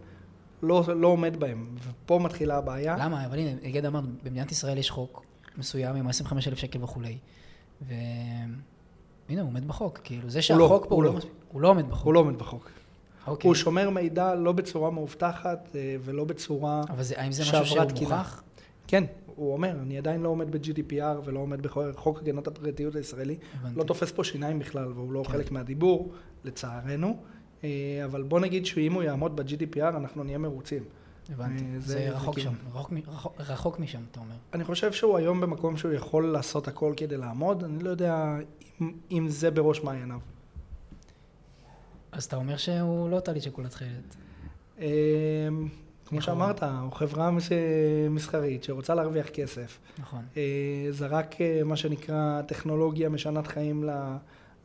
לא, 0.63 0.85
לא 0.97 1.09
עומד 1.09 1.37
בהם, 1.37 1.77
ופה 1.89 2.19
מתחילה 2.19 2.57
הבעיה. 2.57 2.97
למה? 2.99 3.27
אבל 3.27 3.39
הנה, 3.39 3.51
נגיד 3.63 3.87
אמרנו, 3.87 4.09
במדינת 4.23 4.53
ישראל 4.53 4.79
יש 4.79 4.91
חוק 4.91 5.25
מסוים 5.59 5.97
עם 5.97 6.09
25,000 6.09 6.59
שקל 6.59 6.85
וכולי, 6.85 7.19
והנה, 7.81 8.51
הוא 9.29 9.41
עומד 9.41 9.69
בחוק, 9.69 10.01
כאילו, 10.05 10.31
זה 10.31 10.39
לא, 10.39 10.43
שהחוק 10.43 10.87
פה 10.89 10.95
הוא 10.95 11.05
הוא 11.05 11.05
לא 11.05 11.15
לא. 11.15 11.21
הוא 11.53 11.61
לא 11.61 11.69
עומד 11.69 11.89
בחוק. 11.89 12.05
הוא 12.05 12.15
לא 12.15 12.21
עומד 12.21 12.39
בחוק. 12.39 12.71
אוקיי. 13.27 13.49
הוא 13.49 13.55
שומר 13.55 13.91
מידע 13.91 14.35
לא 14.35 14.53
בצורה 14.53 14.91
מאובטחת 14.91 15.69
אה, 15.75 15.97
ולא 16.01 16.25
בצורה... 16.25 16.85
אבל 16.91 17.03
זה, 17.03 17.15
האם 17.17 17.33
זה 17.33 17.43
משהו 17.43 17.67
שהוא. 17.67 17.81
מוכח? 18.01 18.43
כן, 18.87 19.05
הוא 19.27 19.53
אומר, 19.53 19.71
אני 19.71 19.99
עדיין 19.99 20.21
לא 20.21 20.29
עומד 20.29 20.57
ב-GDPR 20.57 21.21
ולא 21.25 21.39
עומד 21.39 21.63
בחוק 21.63 22.19
הגנת 22.19 22.47
הפרטיות 22.47 22.95
הישראלי. 22.95 23.37
הבנתי. 23.61 23.79
לא 23.79 23.85
תופס 23.85 24.13
פה 24.13 24.25
שיניים 24.25 24.59
בכלל, 24.59 24.93
והוא 24.93 25.13
לא 25.13 25.23
כן. 25.27 25.33
חלק 25.33 25.53
מהדיבור, 25.53 26.13
לצערנו. 26.45 27.17
אה, 27.65 27.69
אבל 28.05 28.23
בוא 28.23 28.41
נגיד 28.41 28.67
שאם 28.67 28.93
הוא 28.93 29.03
יעמוד 29.03 29.37
ב-GDPR, 29.37 29.81
אנחנו 29.97 30.25
נהיה 30.25 30.39
מרוצים. 30.39 30.83
הבנתי. 31.33 31.65
אה, 31.65 31.81
זה 31.81 31.87
זה- 31.93 32.11
רחוק 32.11 32.35
כאילו- 32.35 32.51
שם, 32.51 32.57
רחוק 32.79 32.91
רחוק- 33.09 33.41
רחוק 33.41 33.79
משם, 33.79 34.01
אתה 34.11 34.21
אומר. 34.21 34.35
אני 34.55 34.65
חושב 34.65 34.93
שהוא 34.93 35.17
היום 35.17 35.41
במקום 35.41 35.77
שהוא 35.77 35.93
יכול 35.93 36.27
לעשות 36.33 36.69
הכל 36.69 36.93
כדי 36.97 37.17
לעמוד, 37.17 37.65
אני 37.65 37.85
לא 37.85 37.91
יודע 37.91 38.37
אם, 38.81 38.93
אם 39.11 39.29
זה 39.29 39.51
בראש 39.51 39.83
מעייניו. 39.83 40.19
אז 42.13 42.25
אתה 42.25 42.37
אומר 42.37 42.57
שהוא 42.57 43.11
לא 43.11 43.21
טלית 43.21 43.43
שכולה 43.43 43.69
תכלת. 43.69 44.17
אה, 44.81 44.87
כמו 46.07 46.19
לכאורה. 46.19 46.21
שאמרת, 46.21 46.63
הוא 46.63 46.93
חברה 46.93 47.31
מס- 47.31 47.49
מסחרית 48.11 48.65
שרוצה 48.65 48.95
להרוויח 48.95 49.29
כסף. 49.29 49.79
נכון. 49.99 50.23
אה, 50.37 50.43
זרק 50.91 51.35
מה 51.65 51.77
שנקרא 51.77 52.43
טכנולוגיה 52.43 53.09
משנת 53.09 53.47
חיים 53.47 53.85
ל- 53.85 54.17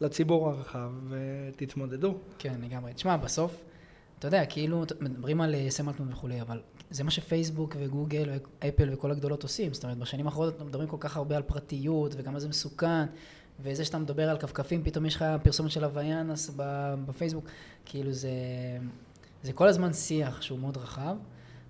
לציבור 0.01 0.49
הרחב, 0.49 0.91
ותתמודדו. 1.09 2.15
כן, 2.39 2.55
לגמרי. 2.61 2.93
תשמע, 2.93 3.17
בסוף, 3.17 3.63
אתה 4.19 4.27
יודע, 4.27 4.45
כאילו, 4.45 4.83
מדברים 4.99 5.41
על 5.41 5.55
אה, 5.55 5.65
סם 5.69 5.89
אלטמן 5.89 6.11
וכולי, 6.11 6.41
אבל 6.41 6.61
זה 6.89 7.03
מה 7.03 7.11
שפייסבוק 7.11 7.75
וגוגל 7.79 8.29
ואפל 8.61 8.93
וכל 8.93 9.11
הגדולות 9.11 9.43
עושים. 9.43 9.73
זאת 9.73 9.83
אומרת, 9.83 9.97
בשנים 9.97 10.25
האחרונות 10.25 10.61
מדברים 10.61 10.87
כל 10.87 10.97
כך 10.99 11.17
הרבה 11.17 11.35
על 11.35 11.43
פרטיות, 11.43 12.15
וכמה 12.17 12.39
זה 12.39 12.49
מסוכן, 12.49 13.05
וזה 13.59 13.85
שאתה 13.85 13.99
מדבר 13.99 14.29
על 14.29 14.37
כפכפים, 14.37 14.83
פתאום 14.83 15.05
יש 15.05 15.15
לך 15.15 15.25
פרסומת 15.43 15.71
של 15.71 15.83
הוויאנס 15.83 16.51
בפייסבוק. 17.05 17.45
כאילו, 17.85 18.13
זה, 18.13 18.29
זה 19.43 19.53
כל 19.53 19.67
הזמן 19.67 19.93
שיח 19.93 20.41
שהוא 20.41 20.59
מאוד 20.59 20.77
רחב, 20.77 21.15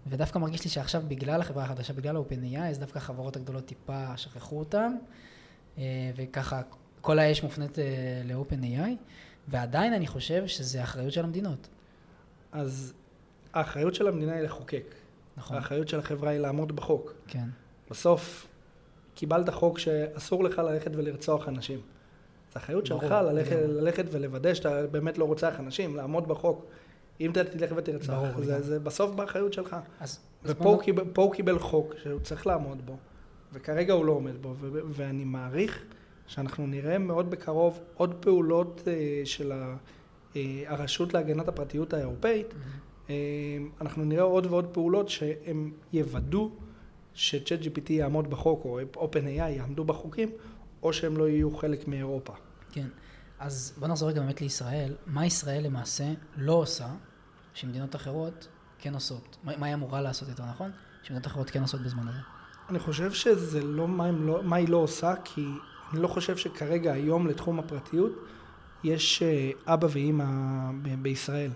ודווקא 0.08 0.40
מרגיש 0.40 0.64
לי 0.64 0.70
שעכשיו, 0.70 1.04
בגלל 1.08 1.42
החברה 1.42 1.64
החדשה, 1.64 1.94
בגלל 1.94 2.18
ה-OpenAI, 2.18 2.60
אז 2.60 2.80
דווקא 2.80 2.98
החברות 2.98 3.36
הגדולות 3.36 3.66
טיפה 3.66 4.18
שכחו 4.18 4.60
אותם, 4.60 4.94
אה, 5.78 5.84
וככה 6.16 6.62
כל 7.06 7.20
האש 7.20 7.44
מופנית 7.44 7.80
אה, 7.80 7.86
ל-OpenAI, 8.26 8.90
ועדיין 9.48 9.94
אני 9.94 10.08
חושב 10.08 10.48
שזה 10.48 10.84
אחריות 10.84 11.14
של 11.14 11.24
המדינות. 11.24 11.68
אז 12.52 12.94
האחריות 13.54 13.96
של 13.96 14.08
המדינה 14.08 14.34
היא 14.34 14.42
לחוקק. 14.42 14.96
נכון, 15.38 15.58
האחריות 15.58 15.88
של 15.88 16.00
החברה 16.00 16.30
היא 16.30 16.40
לעמוד 16.40 16.76
בחוק. 16.76 17.14
כן, 17.28 17.46
בסוף 17.90 18.48
קיבלת 19.16 19.50
חוק 19.50 19.80
שאסור 19.80 20.44
לך 20.44 20.60
ללכת 20.60 20.92
ולרצוח 20.96 21.48
אנשים. 21.48 21.80
זו 22.54 22.58
אחריות 22.58 22.86
שלך 22.86 23.04
ללכת. 23.04 23.56
ללכת 23.68 24.06
ולוודא 24.12 24.54
שאתה 24.54 24.88
באמת 24.88 25.18
לא 25.18 25.26
רוצח 25.26 25.60
אנשים, 25.60 25.96
לעמוד 25.96 26.28
בחוק. 26.28 26.66
אם 27.22 27.32
אתה 27.32 27.44
תלך 27.44 27.72
ותרצח, 27.76 28.14
ברור, 28.14 28.44
זה. 28.44 28.62
זה 28.62 28.80
בסוף 28.80 29.16
באחריות 29.16 29.54
שלך. 29.54 29.76
אז... 30.00 30.20
ופה 30.44 30.70
הוא, 30.70 30.82
קיבל, 30.82 31.04
הוא 31.16 31.34
קיבל 31.34 31.60
חוק 31.60 31.94
שהוא 32.04 32.20
צריך 32.20 32.48
לעמוד 32.48 32.86
בו, 32.86 32.98
וכרגע 33.54 33.94
הוא 33.94 34.06
לא 34.06 34.12
עומד 34.12 34.42
בו, 34.42 34.56
ו- 34.60 34.80
ואני 34.90 35.24
מעריך 35.24 35.86
שאנחנו 36.28 36.68
נראה 36.68 36.98
מאוד 36.98 37.32
בקרוב 37.32 37.80
עוד 37.94 38.16
פעולות 38.20 38.82
אה, 38.88 39.22
של 39.26 39.52
אה, 40.36 40.64
הרשות 40.68 41.14
להגנת 41.14 41.48
הפרטיות 41.48 41.94
האירופאית. 41.94 42.54
אה, 43.10 43.16
אנחנו 43.82 44.06
נראה 44.06 44.24
עוד 44.24 44.46
ועוד 44.46 44.66
פעולות 44.66 45.10
שהם 45.10 45.72
יוודאו 45.94 46.50
ש-Chat 47.14 47.64
GPT 47.64 47.94
יעמוד 47.94 48.30
בחוק, 48.30 48.66
או 48.66 48.80
OpenAI 48.96 49.28
יעמדו 49.28 49.84
בחוקים, 49.84 50.30
או 50.84 50.94
שהם 50.94 51.18
לא 51.18 51.30
יהיו 51.30 51.56
חלק 51.56 51.88
מאירופה. 51.88 52.34
כן. 52.72 52.88
אז 53.40 53.74
בוא 53.80 53.88
נחזור 53.88 54.10
רגע 54.10 54.22
באמת 54.22 54.42
לישראל. 54.42 54.96
מה 55.06 55.26
ישראל 55.26 55.64
למעשה 55.64 56.04
לא 56.38 56.54
עושה, 56.54 56.88
שמדינות 57.54 57.96
אחרות 57.96 58.48
כן 58.80 58.94
עושות? 58.94 59.38
מה 59.44 59.58
מה 59.58 59.66
היא 59.66 59.74
אמורה 59.74 60.02
לעשות 60.02 60.30
יותר 60.30 60.44
נכון? 60.46 60.72
שמדינות 61.04 61.28
אחרות 61.28 61.50
כן 61.50 61.62
עושות 61.62 61.82
בזמן 61.82 62.08
הזה. 62.08 62.18
אני 62.70 62.80
חושב 62.80 63.12
שזה 63.12 63.64
לא 63.64 63.88
מה, 63.88 64.12
לא 64.12 64.44
מה 64.44 64.56
היא 64.56 64.70
לא 64.70 64.78
עושה, 64.78 65.14
כי 65.24 65.46
אני 65.94 66.02
לא 66.02 66.08
חושב 66.08 66.38
שכרגע 66.38 66.94
היום 66.94 67.28
לתחום 67.28 67.60
הפרטיות 67.60 68.12
יש 68.84 69.24
אה, 69.24 69.52
אבא 69.74 69.88
ואימא 69.92 70.26
בישראל. 71.02 71.52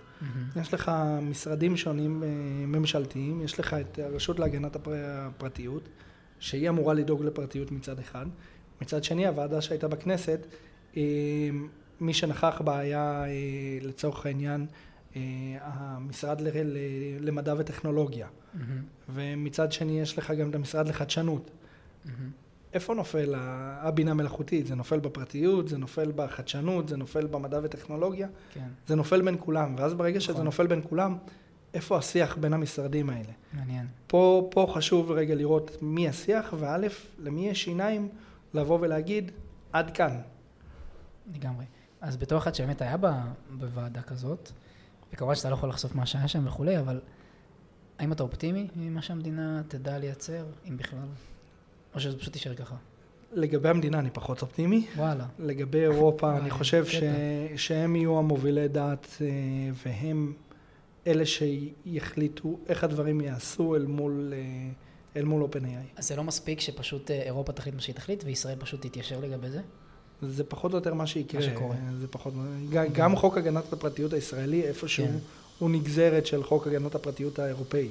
יש 0.55 0.73
לך 0.73 0.91
משרדים 1.21 1.77
שונים 1.77 2.23
אה, 2.23 2.27
ממשלתיים, 2.67 3.41
יש 3.41 3.59
לך 3.59 3.73
את 3.73 3.99
הרשות 3.99 4.39
להגנת 4.39 4.75
הפר- 4.75 4.93
הפרטיות, 4.95 5.89
שהיא 6.39 6.69
אמורה 6.69 6.93
לדאוג 6.93 7.23
לפרטיות 7.23 7.71
מצד 7.71 7.99
אחד. 7.99 8.25
מצד 8.81 9.03
שני, 9.03 9.27
הוועדה 9.27 9.61
שהייתה 9.61 9.87
בכנסת, 9.87 10.39
אה, 10.97 11.01
מי 12.01 12.13
שנכח 12.13 12.61
בה 12.65 12.77
היה 12.79 13.23
לצורך 13.81 14.25
העניין 14.25 14.65
המשרד 15.61 16.41
למדע 17.19 17.53
וטכנולוגיה. 17.57 18.27
מהמם, 18.53 18.81
ומצד 19.09 19.71
שני 19.71 20.01
יש 20.01 20.17
לך 20.17 20.31
גם 20.31 20.49
את 20.49 20.55
המשרד 20.55 20.87
לחדשנות. 20.87 21.51
מהמם. 22.05 22.29
איפה 22.73 22.93
נופל 22.93 23.35
הבינה 23.37 24.13
מלאכותית? 24.13 24.67
זה 24.67 24.75
נופל 24.75 24.99
בפרטיות, 24.99 25.67
זה 25.67 25.77
נופל 25.77 26.11
בחדשנות, 26.15 26.89
זה 26.89 26.97
נופל 26.97 27.27
במדע 27.27 27.59
וטכנולוגיה, 27.63 28.27
כן, 28.53 28.67
זה 28.87 28.95
נופל 28.95 29.21
בין 29.21 29.35
כולם, 29.39 29.75
ואז 29.77 29.93
ברגע 29.93 30.19
שזה 30.19 30.33
נכון. 30.33 30.45
נופל 30.45 30.67
בין 30.67 30.81
כולם, 30.89 31.17
איפה 31.73 31.97
השיח 31.97 32.37
בין 32.37 32.53
המשרדים 32.53 33.09
האלה? 33.09 33.31
מעניין. 33.53 33.87
פה, 34.07 34.49
פה 34.51 34.71
חשוב 34.75 35.11
רגע 35.11 35.35
לראות 35.35 35.77
מי 35.81 36.09
השיח, 36.09 36.53
וא', 36.59 36.77
למי 37.19 37.49
יש 37.49 37.63
שיניים 37.63 38.09
לבוא 38.53 38.77
ולהגיד, 38.81 39.31
עד 39.73 39.91
כאן. 39.91 40.21
לגמרי. 41.35 41.65
אז 42.01 42.17
בתור 42.17 42.37
אחד 42.37 42.55
שבאמת 42.55 42.81
היה 42.81 42.95
בוועדה 43.49 44.01
כזאת, 44.01 44.51
וכמובן 45.13 45.35
שאתה 45.35 45.49
לא 45.49 45.53
יכול 45.53 45.69
לחשוף 45.69 45.95
מה 45.95 46.05
שהיה 46.05 46.27
שם 46.27 46.47
וכולי, 46.47 46.79
אבל 46.79 47.01
האם 47.99 48.11
אתה 48.11 48.23
אופטימי 48.23 48.67
ממה 48.75 49.01
שהמדינה 49.01 49.61
תדע 49.67 49.97
לייצר, 49.97 50.45
אם 50.69 50.77
בכלל? 50.77 50.99
או 51.95 51.99
שזה 51.99 52.19
פשוט 52.19 52.35
יישאר 52.35 52.55
ככה? 52.55 52.75
לגבי 53.33 53.69
המדינה 53.69 53.99
אני 53.99 54.09
פחות 54.09 54.41
אופטימי. 54.41 54.87
וואלה. 54.95 55.25
לגבי 55.39 55.79
אירופה, 55.81 56.37
אני 56.37 56.49
חושב 56.49 56.85
ש... 56.85 57.03
שהם 57.55 57.95
יהיו 57.95 58.17
המובילי 58.17 58.67
דעת, 58.67 59.07
אה, 59.21 59.27
והם 59.85 60.33
אלה 61.07 61.23
שיחליטו 61.25 62.57
איך 62.67 62.83
הדברים 62.83 63.21
ייעשו 63.21 63.75
אל 63.75 63.85
מול, 63.85 64.33
אה, 64.35 64.39
אל 65.15 65.25
מול 65.25 65.43
OpenAI. 65.43 65.97
אז 65.97 66.07
זה 66.07 66.15
לא 66.15 66.23
מספיק 66.23 66.59
שפשוט 66.59 67.11
אה, 67.11 67.21
אירופה 67.21 67.51
תחליט 67.51 67.75
מה 67.75 67.81
שהיא 67.81 67.95
תחליט, 67.95 68.23
וישראל 68.25 68.55
פשוט 68.59 68.85
תתיישר 68.85 69.19
לגבי 69.19 69.49
זה? 69.49 69.61
זה 70.21 70.43
פחות 70.43 70.73
או 70.73 70.77
יותר 70.77 70.93
מה 70.93 71.07
שיקרה. 71.07 71.41
מה 71.41 71.47
שקורה. 71.47 71.75
זה 71.99 72.07
פחות... 72.07 72.33
גם, 72.69 72.85
גם 72.93 73.15
חוק 73.15 73.37
הגנת 73.37 73.73
הפרטיות 73.73 74.13
הישראלי, 74.13 74.63
איפשהו, 74.63 75.07
כן. 75.07 75.17
הוא 75.59 75.69
נגזרת 75.69 76.25
של 76.25 76.43
חוק 76.43 76.67
הגנת 76.67 76.95
הפרטיות 76.95 77.39
האירופאי. 77.39 77.89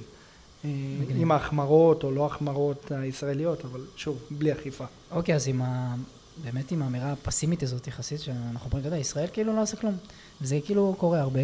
מגניב. 0.64 1.20
עם 1.20 1.32
ההחמרות 1.32 2.04
או 2.04 2.10
לא 2.10 2.26
החמרות 2.26 2.92
הישראליות, 2.92 3.64
אבל 3.64 3.80
שוב, 3.96 4.22
בלי 4.30 4.52
אכיפה. 4.52 4.84
אוקיי, 5.10 5.34
אז 5.34 5.48
עם 5.48 5.62
ה... 5.62 5.94
באמת 6.42 6.70
עם 6.70 6.82
האמירה 6.82 7.12
הפסימית 7.12 7.62
הזאת 7.62 7.86
יחסית, 7.86 8.20
שאנחנו 8.20 8.66
אומרים, 8.66 8.80
אתה 8.80 8.88
יודע, 8.88 8.98
ישראל 8.98 9.26
כאילו 9.32 9.56
לא 9.56 9.62
עושה 9.62 9.76
כלום. 9.76 9.96
וזה 10.40 10.58
כאילו 10.64 10.94
קורה 10.98 11.20
הרבה, 11.20 11.40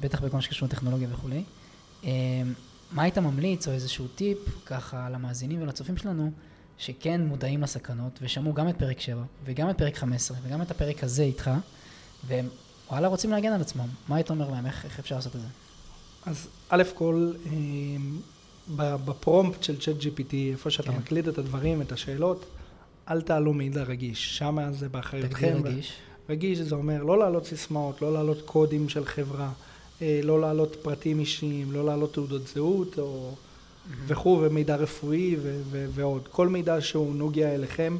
בטח 0.00 0.20
בכל 0.20 0.36
מה 0.36 0.42
שקשור 0.42 0.68
לטכנולוגיה 0.68 1.08
וכולי. 1.12 1.42
אה, 2.04 2.10
מה 2.92 3.02
היית 3.02 3.18
ממליץ, 3.18 3.68
או 3.68 3.72
איזשהו 3.72 4.06
טיפ, 4.14 4.38
ככה, 4.66 5.08
למאזינים 5.10 5.62
ולצופים 5.62 5.96
שלנו, 5.96 6.30
שכן 6.78 7.20
מודעים 7.26 7.62
לסכנות, 7.62 8.18
ושמעו 8.22 8.52
גם 8.52 8.68
את 8.68 8.78
פרק 8.78 9.00
7, 9.00 9.22
וגם 9.44 9.70
את 9.70 9.78
פרק 9.78 9.96
15, 9.96 10.36
וגם 10.42 10.62
את 10.62 10.70
הפרק 10.70 11.04
הזה 11.04 11.22
איתך, 11.22 11.50
והם, 12.26 12.48
וואלה, 12.90 13.08
רוצים 13.08 13.30
להגן 13.30 13.52
על 13.52 13.60
עצמם. 13.60 13.88
מה 14.08 14.16
היית 14.16 14.30
אומר 14.30 14.50
להם? 14.50 14.66
איך, 14.66 14.84
איך 14.84 14.98
אפשר 14.98 15.14
לעשות 15.14 15.36
את 15.36 15.40
זה? 15.40 15.46
אז 16.26 16.48
א' 16.68 16.82
כל, 16.94 17.32
אה, 17.46 17.52
בפרומפט 18.74 19.62
של 19.62 19.80
צ'אט 19.80 19.96
GPT, 20.00 20.34
איפה 20.52 20.70
שאתה 20.70 20.92
כן. 20.92 20.98
מקליד 20.98 21.28
את 21.28 21.38
הדברים, 21.38 21.82
את 21.82 21.92
השאלות, 21.92 22.44
אל 23.10 23.22
תעלו 23.22 23.52
מידע 23.54 23.82
רגיש, 23.82 24.38
שם 24.38 24.58
זה 24.72 24.88
באחריותכם. 24.88 25.52
תגדיר 25.58 25.72
רגיש. 25.72 25.92
רגיש 26.28 26.58
זה 26.58 26.74
אומר 26.74 27.02
לא 27.02 27.18
להעלות 27.18 27.46
סיסמאות, 27.46 28.02
לא 28.02 28.12
להעלות 28.12 28.42
קודים 28.44 28.88
של 28.88 29.04
חברה, 29.04 29.50
אה, 30.02 30.20
לא 30.22 30.40
להעלות 30.40 30.76
פרטים 30.82 31.20
אישיים, 31.20 31.72
לא 31.72 31.84
להעלות 31.86 32.12
תעודות 32.14 32.46
זהות 32.46 32.98
או 32.98 33.34
וכו', 34.06 34.38
ומידע 34.42 34.76
רפואי 34.76 35.36
ו- 35.42 35.60
ו- 35.70 35.86
ועוד. 35.90 36.28
כל 36.28 36.48
מידע 36.48 36.80
שהוא 36.80 37.14
נוגע 37.14 37.54
אליכם, 37.54 37.96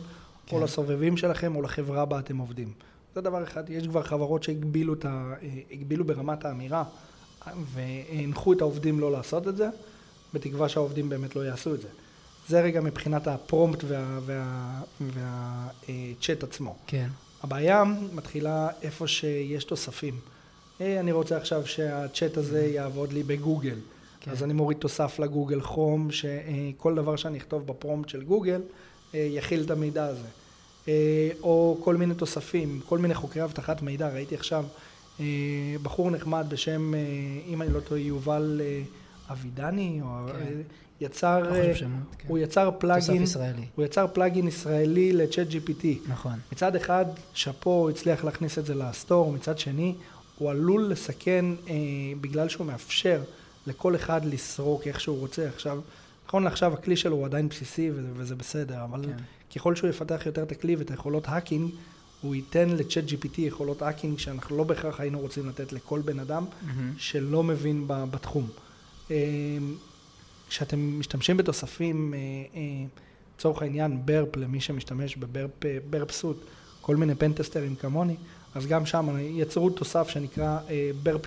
כן. 0.46 0.56
או 0.56 0.64
לסובבים 0.64 1.16
שלכם, 1.16 1.56
או 1.56 1.62
לחברה 1.62 2.04
בה 2.04 2.18
אתם 2.18 2.36
עובדים. 2.38 2.72
זה 3.14 3.20
דבר 3.20 3.42
אחד. 3.42 3.70
יש 3.70 3.86
כבר 3.86 4.02
חברות 4.02 4.42
שהגבילו 4.42 4.94
ה- 5.04 5.34
אה, 5.42 6.04
ברמת 6.06 6.44
האמירה, 6.44 6.84
והנחו 7.74 8.52
את 8.52 8.60
העובדים 8.60 9.00
לא 9.00 9.12
לעשות 9.12 9.48
את 9.48 9.56
זה, 9.56 9.68
בתקווה 10.34 10.68
שהעובדים 10.68 11.08
באמת 11.08 11.36
לא 11.36 11.40
יעשו 11.40 11.74
את 11.74 11.80
זה. 11.80 11.88
זה 12.48 12.60
רגע 12.60 12.80
מבחינת 12.80 13.26
הפרומפט 13.28 13.84
וה- 13.88 14.18
וה- 14.26 14.80
והצ'אט 15.00 16.42
עצמו. 16.42 16.76
כן. 16.86 17.08
הבעיה 17.42 17.84
מתחילה 18.14 18.68
איפה 18.82 19.06
שיש 19.06 19.64
תוספים. 19.64 20.14
היי, 20.78 21.00
אני 21.00 21.12
רוצה 21.12 21.36
עכשיו 21.36 21.66
שהצ'אט 21.66 22.36
הזה 22.36 22.66
יעבוד 22.66 23.12
לי 23.12 23.22
בגוגל. 23.22 23.76
כן. 24.20 24.30
אז 24.30 24.42
אני 24.42 24.52
מוריד 24.52 24.78
תוסף 24.78 25.18
לגוגל 25.18 25.60
כרום, 25.60 26.08
שכל 26.10 26.94
דבר 26.94 27.16
שאני 27.16 27.38
אכתוב 27.38 27.66
בפרומפט 27.66 28.08
של 28.08 28.22
גוגל, 28.22 28.60
אה, 29.14 29.28
יכיל 29.30 29.62
את 29.64 29.70
המידע 29.70 30.04
הזה. 30.04 30.26
אה, 30.88 30.92
או 31.42 31.78
כל 31.84 31.96
מיני 31.96 32.14
תוספים, 32.14 32.80
כל 32.88 32.98
מיני 32.98 33.14
חוקרי 33.14 33.44
אבטחת 33.44 33.82
מידע. 33.82 34.08
ראיתי 34.08 34.34
עכשיו 34.34 34.64
אה, 35.20 35.24
בחור 35.82 36.10
נחמד 36.10 36.46
בשם, 36.48 36.94
אה, 36.94 37.00
אם 37.48 37.62
אני 37.62 37.72
לא 37.72 37.80
טועה, 37.80 38.00
יובל 38.00 38.60
אה, 38.64 38.82
אבידני, 39.30 40.00
או 40.02 40.06
כן. 40.26 40.32
אה, 40.34 40.60
יצר, 41.00 41.42
לא 41.42 41.46
אה, 41.46 41.60
חושב 41.60 41.74
שמות. 41.74 42.16
כן. 42.18 42.28
הוא 42.28 42.38
יצר 42.38 42.70
פלאגין, 42.78 43.22
ישראלי. 43.22 43.66
הוא 43.74 43.84
יצר 43.84 44.06
פלאגין 44.12 44.48
ישראלי 44.48 45.12
לצ'אט 45.12 45.46
GPT. 45.50 45.86
נכון. 46.08 46.38
מצד 46.52 46.76
אחד, 46.76 47.04
שאפו, 47.34 47.70
הוא 47.70 47.90
הצליח 47.90 48.24
להכניס 48.24 48.58
את 48.58 48.66
זה 48.66 48.74
לסטור, 48.74 49.32
מצד 49.32 49.58
שני, 49.58 49.94
הוא 50.38 50.50
עלול 50.50 50.90
לסכן 50.90 51.44
אה, 51.68 51.74
בגלל 52.20 52.48
שהוא 52.48 52.66
מאפשר 52.66 53.22
לכל 53.66 53.96
אחד 53.96 54.24
לסרוק 54.24 54.86
איך 54.86 55.00
שהוא 55.00 55.18
רוצה. 55.18 55.48
עכשיו, 55.48 55.80
נכון 56.26 56.44
לעכשיו 56.44 56.72
הכלי 56.74 56.96
שלו 56.96 57.16
הוא 57.16 57.24
עדיין 57.24 57.48
בסיסי 57.48 57.90
וזה, 57.90 58.08
וזה 58.14 58.34
בסדר, 58.34 58.84
אבל 58.84 59.04
כן. 59.04 59.22
ככל 59.54 59.74
שהוא 59.74 59.90
יפתח 59.90 60.22
יותר 60.26 60.42
את 60.42 60.52
הכלי 60.52 60.76
ואת 60.76 60.90
היכולות 60.90 61.28
hacking, 61.28 61.70
הוא 62.22 62.34
ייתן 62.34 62.68
ל 62.68 62.76
Chat 62.76 63.04
GPT 63.04 63.40
יכולות 63.40 63.82
hacking 63.82 64.18
שאנחנו 64.18 64.56
לא 64.56 64.64
בהכרח 64.64 65.00
היינו 65.00 65.18
רוצים 65.18 65.48
לתת 65.48 65.72
לכל 65.72 66.00
בן 66.00 66.18
אדם 66.18 66.44
מהעם. 66.62 66.92
שלא 66.98 67.42
מבין 67.42 67.84
בתחום. 67.86 68.48
אה, 69.10 69.16
כשאתם 70.48 70.98
משתמשים 70.98 71.36
בתוספים, 71.36 72.14
אה, 72.14 72.18
אה, 72.54 72.84
לצורך 73.36 73.62
העניין 73.62 74.00
Burp, 74.04 74.36
למי 74.36 74.60
שמשתמש 74.60 75.16
ב 75.16 75.26
Burp 75.26 75.64
אה, 75.64 75.78
Burp 75.90 76.10
Suite, 76.10 76.36
כל 76.80 76.96
מיני 76.96 77.14
pentester 77.14 77.65
ים 77.65 77.76
כמוני, 77.76 78.16
אז 78.54 78.66
גם 78.66 78.86
שם 78.86 79.08
יצרו 79.20 79.70
תוסף 79.70 80.08
שנקרא 80.08 80.58
אה, 80.70 80.90
Burp 81.02 81.26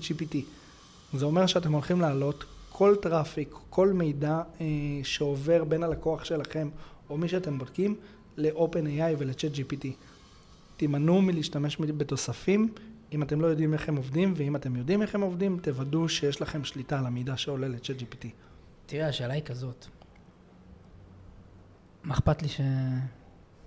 GPT. 0.00 0.36
זה 1.14 1.24
אומר 1.24 1.46
שאתם 1.46 1.72
הולכים 1.72 2.00
להעלות 2.00 2.44
כל 2.70 2.96
traffic, 3.02 3.54
כל 3.70 3.92
מידע 3.92 4.42
אה, 4.60 4.66
שעובר 5.02 5.64
בין 5.64 5.82
הלקוח 5.82 6.24
שלכם 6.24 6.68
או 7.10 7.18
מי 7.18 7.28
שאתם 7.28 7.58
בודקים 7.58 7.94
ל-OpenAI 8.36 9.14
ול-Chat 9.18 9.56
GPT. 9.56 9.86
תימנעו 10.76 11.22
מלהשתמש 11.22 11.76
בתוספים 11.80 12.68
אם 13.12 13.22
אתם 13.22 13.40
לא 13.40 13.46
יודעים 13.46 13.72
איך 13.72 13.88
הם 13.88 13.96
עובדים, 13.96 14.34
ואם 14.36 14.56
אתם 14.56 14.76
יודעים 14.76 15.02
איך 15.02 15.14
הם 15.14 15.20
עובדים, 15.20 15.58
תוודאו 15.62 16.08
שיש 16.08 16.42
לכם 16.42 16.64
שליטה 16.64 16.98
על 16.98 17.06
המידע 17.06 17.36
שעולה 17.36 17.68
ל-Chat 17.68 18.02
GPT. 18.02 18.26
תראה, 18.86 19.08
השאלה 19.08 19.34
היא 19.34 19.42
כזאת. 19.42 19.86
מה 22.02 22.14
אכפת 22.14 22.42
לי 22.42 22.48
ש... 22.48 22.60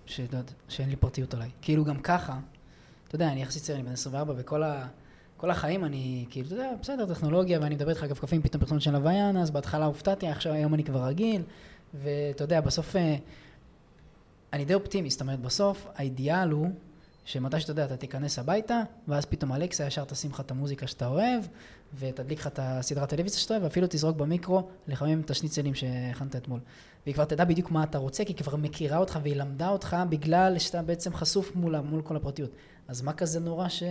ש... 0.06 0.21
שאין 0.67 0.89
לי 0.89 0.95
פרטיות 0.95 1.34
עליי? 1.34 1.49
כאילו 1.62 1.86
גם 1.86 1.99
ככה, 1.99 2.39
אתה 3.08 3.15
יודע, 3.15 3.32
אני 3.32 3.41
יחסית 3.41 3.63
צעיר, 3.63 3.77
אני 3.79 3.86
בן 3.86 3.91
24, 3.91 4.34
וכל 4.38 4.63
ה... 4.63 4.88
כל 5.38 5.49
החיים 5.49 5.86
אני, 5.86 6.25
כאילו, 6.29 6.47
אתה 6.47 6.56
יודע, 6.56 6.71
בסדר, 6.82 7.13
טכנולוגיה, 7.13 7.60
ואני 7.62 7.75
מדבר 7.75 7.89
איתך 7.89 8.06
כפכפים, 8.10 8.41
פתאום 8.41 8.62
פרסומת 8.62 8.82
של 8.82 8.91
לוויין, 8.91 9.38
אז 9.38 9.51
בהתחלה 9.51 9.86
הופתעתי, 9.86 10.27
עכשיו 10.27 10.53
היום 10.53 10.73
אני 10.73 10.84
כבר 10.84 11.06
רגיל, 11.06 11.41
ואתה 11.93 12.43
יודע, 12.43 12.62
בסוף, 12.62 12.95
אה, 12.95 13.15
אני 14.53 14.65
די 14.65 14.73
אופטימי, 14.73 15.10
זאת 15.10 15.21
אומרת, 15.21 15.39
בסוף 15.39 15.88
האידיאל 15.95 16.49
הוא 16.49 16.69
שמתי 17.25 17.59
שאתה 17.59 17.71
יודע, 17.71 17.86
אתה 17.86 17.97
תיכנס 17.97 18.39
הביתה, 18.39 18.81
ואז 19.07 19.25
פתאום 19.25 19.53
אלכסה 19.53 19.88
ישר 19.88 20.03
תשים 20.03 20.31
לך 20.31 20.39
את 20.39 20.51
המוזיקה 20.51 20.88
שאתה 20.88 21.07
אוהב, 21.07 21.43
ותדליק 21.99 22.39
לך 22.39 22.47
את 22.47 22.59
הסדרת 22.62 23.09
טלוויזיה 23.09 23.39
שאתה 23.39 23.53
אוהב, 23.53 23.63
ואפילו 23.63 23.88
תזרוק 23.89 24.17
במיקרו 24.17 24.67
לחמם 24.88 25.21
את 25.21 25.29
השניצלים 25.29 25.75
שהכנת 25.75 26.36
אתמול. 26.36 26.59
והיא 27.05 27.15
כבר 27.15 27.25
תדע 27.25 27.45
בדיוק 27.45 27.71
מה 27.71 27.83
אתה 27.83 27.97
רוצה, 27.97 28.25
כי 28.25 28.33
היא 28.33 28.38
כבר 28.38 28.55
מכירה 28.55 28.97
אותך 28.97 29.19
והיא 29.23 29.36
למדה 29.36 29.69
אותך 29.69 29.97
בגלל 30.09 30.59
שאתה 30.59 30.81
בעצם 30.81 31.13
חשוף 31.13 31.55
מולה, 31.55 31.81
מול 31.81 32.01
כל 32.01 32.15
הפרטיות. 32.15 32.51
אז 32.88 33.01
מה 33.01 33.13
כזה 33.13 33.39
נורא 33.39 33.69
ש... 33.69 33.83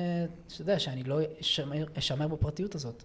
שאתה 0.49 0.62
יודע, 0.62 0.79
שאני 0.79 1.03
לא 1.03 1.21
אשמר, 1.40 1.87
אשמר 1.99 2.29
בפרטיות 2.29 2.75
הזאת? 2.75 3.03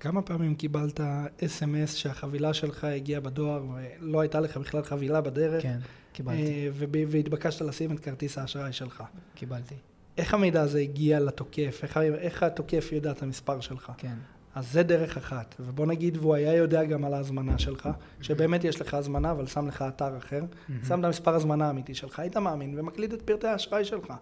כמה 0.00 0.22
פעמים 0.22 0.54
קיבלת 0.54 1.00
אס.אם.אס 1.44 1.94
שהחבילה 1.94 2.54
שלך 2.54 2.84
הגיעה 2.84 3.20
בדואר 3.20 3.64
ולא 4.00 4.20
הייתה 4.20 4.40
לך 4.40 4.56
בכלל 4.56 4.82
חבילה 4.82 5.20
בדרך, 5.20 5.62
כן, 5.62 5.78
קיבלתי, 6.12 6.66
אה, 6.66 6.70
והתבקשת 7.08 7.60
לשים 7.62 7.92
את 7.92 8.00
כרטיס 8.00 8.38
האשראי 8.38 8.72
שלך. 8.72 9.02
קיבלתי, 9.34 9.74
איך 10.18 10.34
המידע 10.34 10.62
הזה 10.62 10.78
הגיע 10.80 11.20
לתוקף? 11.20 11.80
איך, 11.82 11.96
איך 11.96 12.42
התוקף 12.42 12.88
יודע 12.92 13.10
את 13.10 13.22
המספר 13.22 13.60
שלך? 13.60 13.92
כן. 13.98 14.14
אז 14.54 14.72
זה 14.72 14.82
דרך 14.82 15.16
אחת. 15.16 15.54
ובוא 15.60 15.86
נגיד, 15.86 16.16
והוא 16.16 16.34
היה 16.34 16.54
יודע 16.54 16.84
גם 16.84 17.04
על 17.04 17.14
ההזמנה 17.14 17.58
שלך, 17.58 17.88
שבאמת 18.20 18.64
יש 18.64 18.80
לך 18.80 18.94
הזמנה, 18.94 19.30
אבל 19.30 19.46
שם 19.46 19.68
לך 19.68 19.84
אתר 19.88 20.18
אחר, 20.18 20.42
שם 20.88 21.00
את 21.00 21.04
המספר 21.04 21.34
הזמנה 21.34 21.66
האמיתי 21.66 21.94
שלך, 21.94 22.18
היית 22.20 22.36
מאמין 22.36 22.78
ומקליד 22.78 23.12
את 23.12 23.22
פרטי 23.22 23.46
האשראי 23.46 23.84
שלך. 23.84 24.12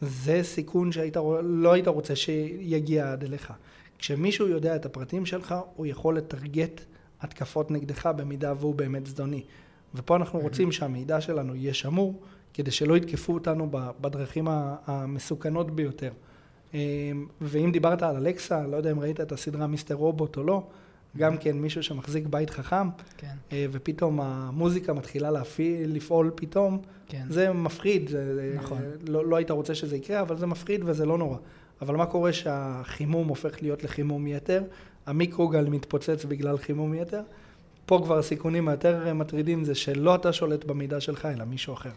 זה 0.00 0.40
סיכון 0.42 0.92
שהיית, 0.92 1.16
רוא- 1.16 1.40
לא 1.42 1.72
היית 1.72 1.88
רוצה 1.88 2.16
שיגיע 2.16 3.12
עד 3.12 3.24
אליך. 3.24 3.52
כשמישהו 3.98 4.48
יודע 4.48 4.76
את 4.76 4.86
הפרטים 4.86 5.26
שלך, 5.26 5.54
הוא 5.76 5.86
יכול 5.86 6.16
לטרגט 6.16 6.80
התקפות 7.20 7.70
נגדך 7.70 8.06
במידה 8.06 8.52
והוא 8.58 8.74
באמת 8.74 9.06
זדוני. 9.06 9.42
ופה 9.94 10.16
אנחנו 10.16 10.38
רוצים 10.38 10.72
שהמידע 10.72 11.20
שלנו 11.20 11.56
יהיה 11.56 11.74
שמור, 11.74 12.20
כדי 12.54 12.70
שלא 12.70 12.96
יתקפו 12.96 13.34
אותנו 13.34 13.70
בדרכים 14.00 14.48
המסוכנות 14.86 15.70
ביותר. 15.70 16.10
אמ, 16.74 16.78
ואם 17.40 17.70
דיברת 17.72 18.02
על 18.02 18.16
אלקסה, 18.16 18.66
לא 18.66 18.76
יודע 18.76 18.90
אם 18.90 19.00
ראית 19.00 19.20
את 19.20 19.32
הסדרה 19.32 19.66
מיסטר 19.66 19.94
רובוט 19.94 20.36
או 20.36 20.42
לא, 20.42 20.62
גם 21.16 21.36
כן 21.36 21.56
מישהו 21.56 21.82
שמחזיק 21.82 22.26
בית 22.26 22.50
חכם, 22.50 22.88
כן, 23.16 23.34
אה, 23.52 23.66
ופתאום 23.72 24.20
המוזיקה 24.20 24.92
מתחילה 24.92 25.30
להפעיל, 25.30 25.94
לפעול 25.94 26.30
פתאום, 26.34 26.82
כן. 27.08 27.26
זה 27.28 27.52
מפחיד. 27.52 28.08
זה, 28.08 28.54
נכון. 28.56 28.78
לא, 29.08 29.26
לא 29.26 29.36
היית 29.36 29.50
רוצה 29.50 29.74
שזה 29.74 29.96
יקרה, 29.96 30.20
אבל 30.20 30.36
זה 30.36 30.46
מפחיד 30.46 30.80
וזה 30.84 31.06
לא 31.06 31.18
נורא. 31.18 31.36
אבל 31.82 31.96
מה 31.96 32.06
קורה 32.06 32.32
שהחימום 32.32 33.28
הופך 33.28 33.62
להיות 33.62 33.84
לחימום 33.84 34.26
יתר? 34.26 34.62
המיקרוגל 35.06 35.64
מתפוצץ 35.64 36.24
בגלל 36.24 36.58
חימום 36.58 36.94
יתר? 36.94 37.22
פה 37.90 38.00
כבר 38.04 38.18
הסיכונים 38.18 38.68
היותר 38.68 39.14
מטרידים 39.14 39.64
זה 39.64 39.74
שלא 39.74 40.14
אתה 40.14 40.32
שולט 40.32 40.64
במידע 40.64 41.00
שלך, 41.00 41.26
אלא 41.26 41.44
מישהו 41.44 41.74
אחר. 41.74 41.90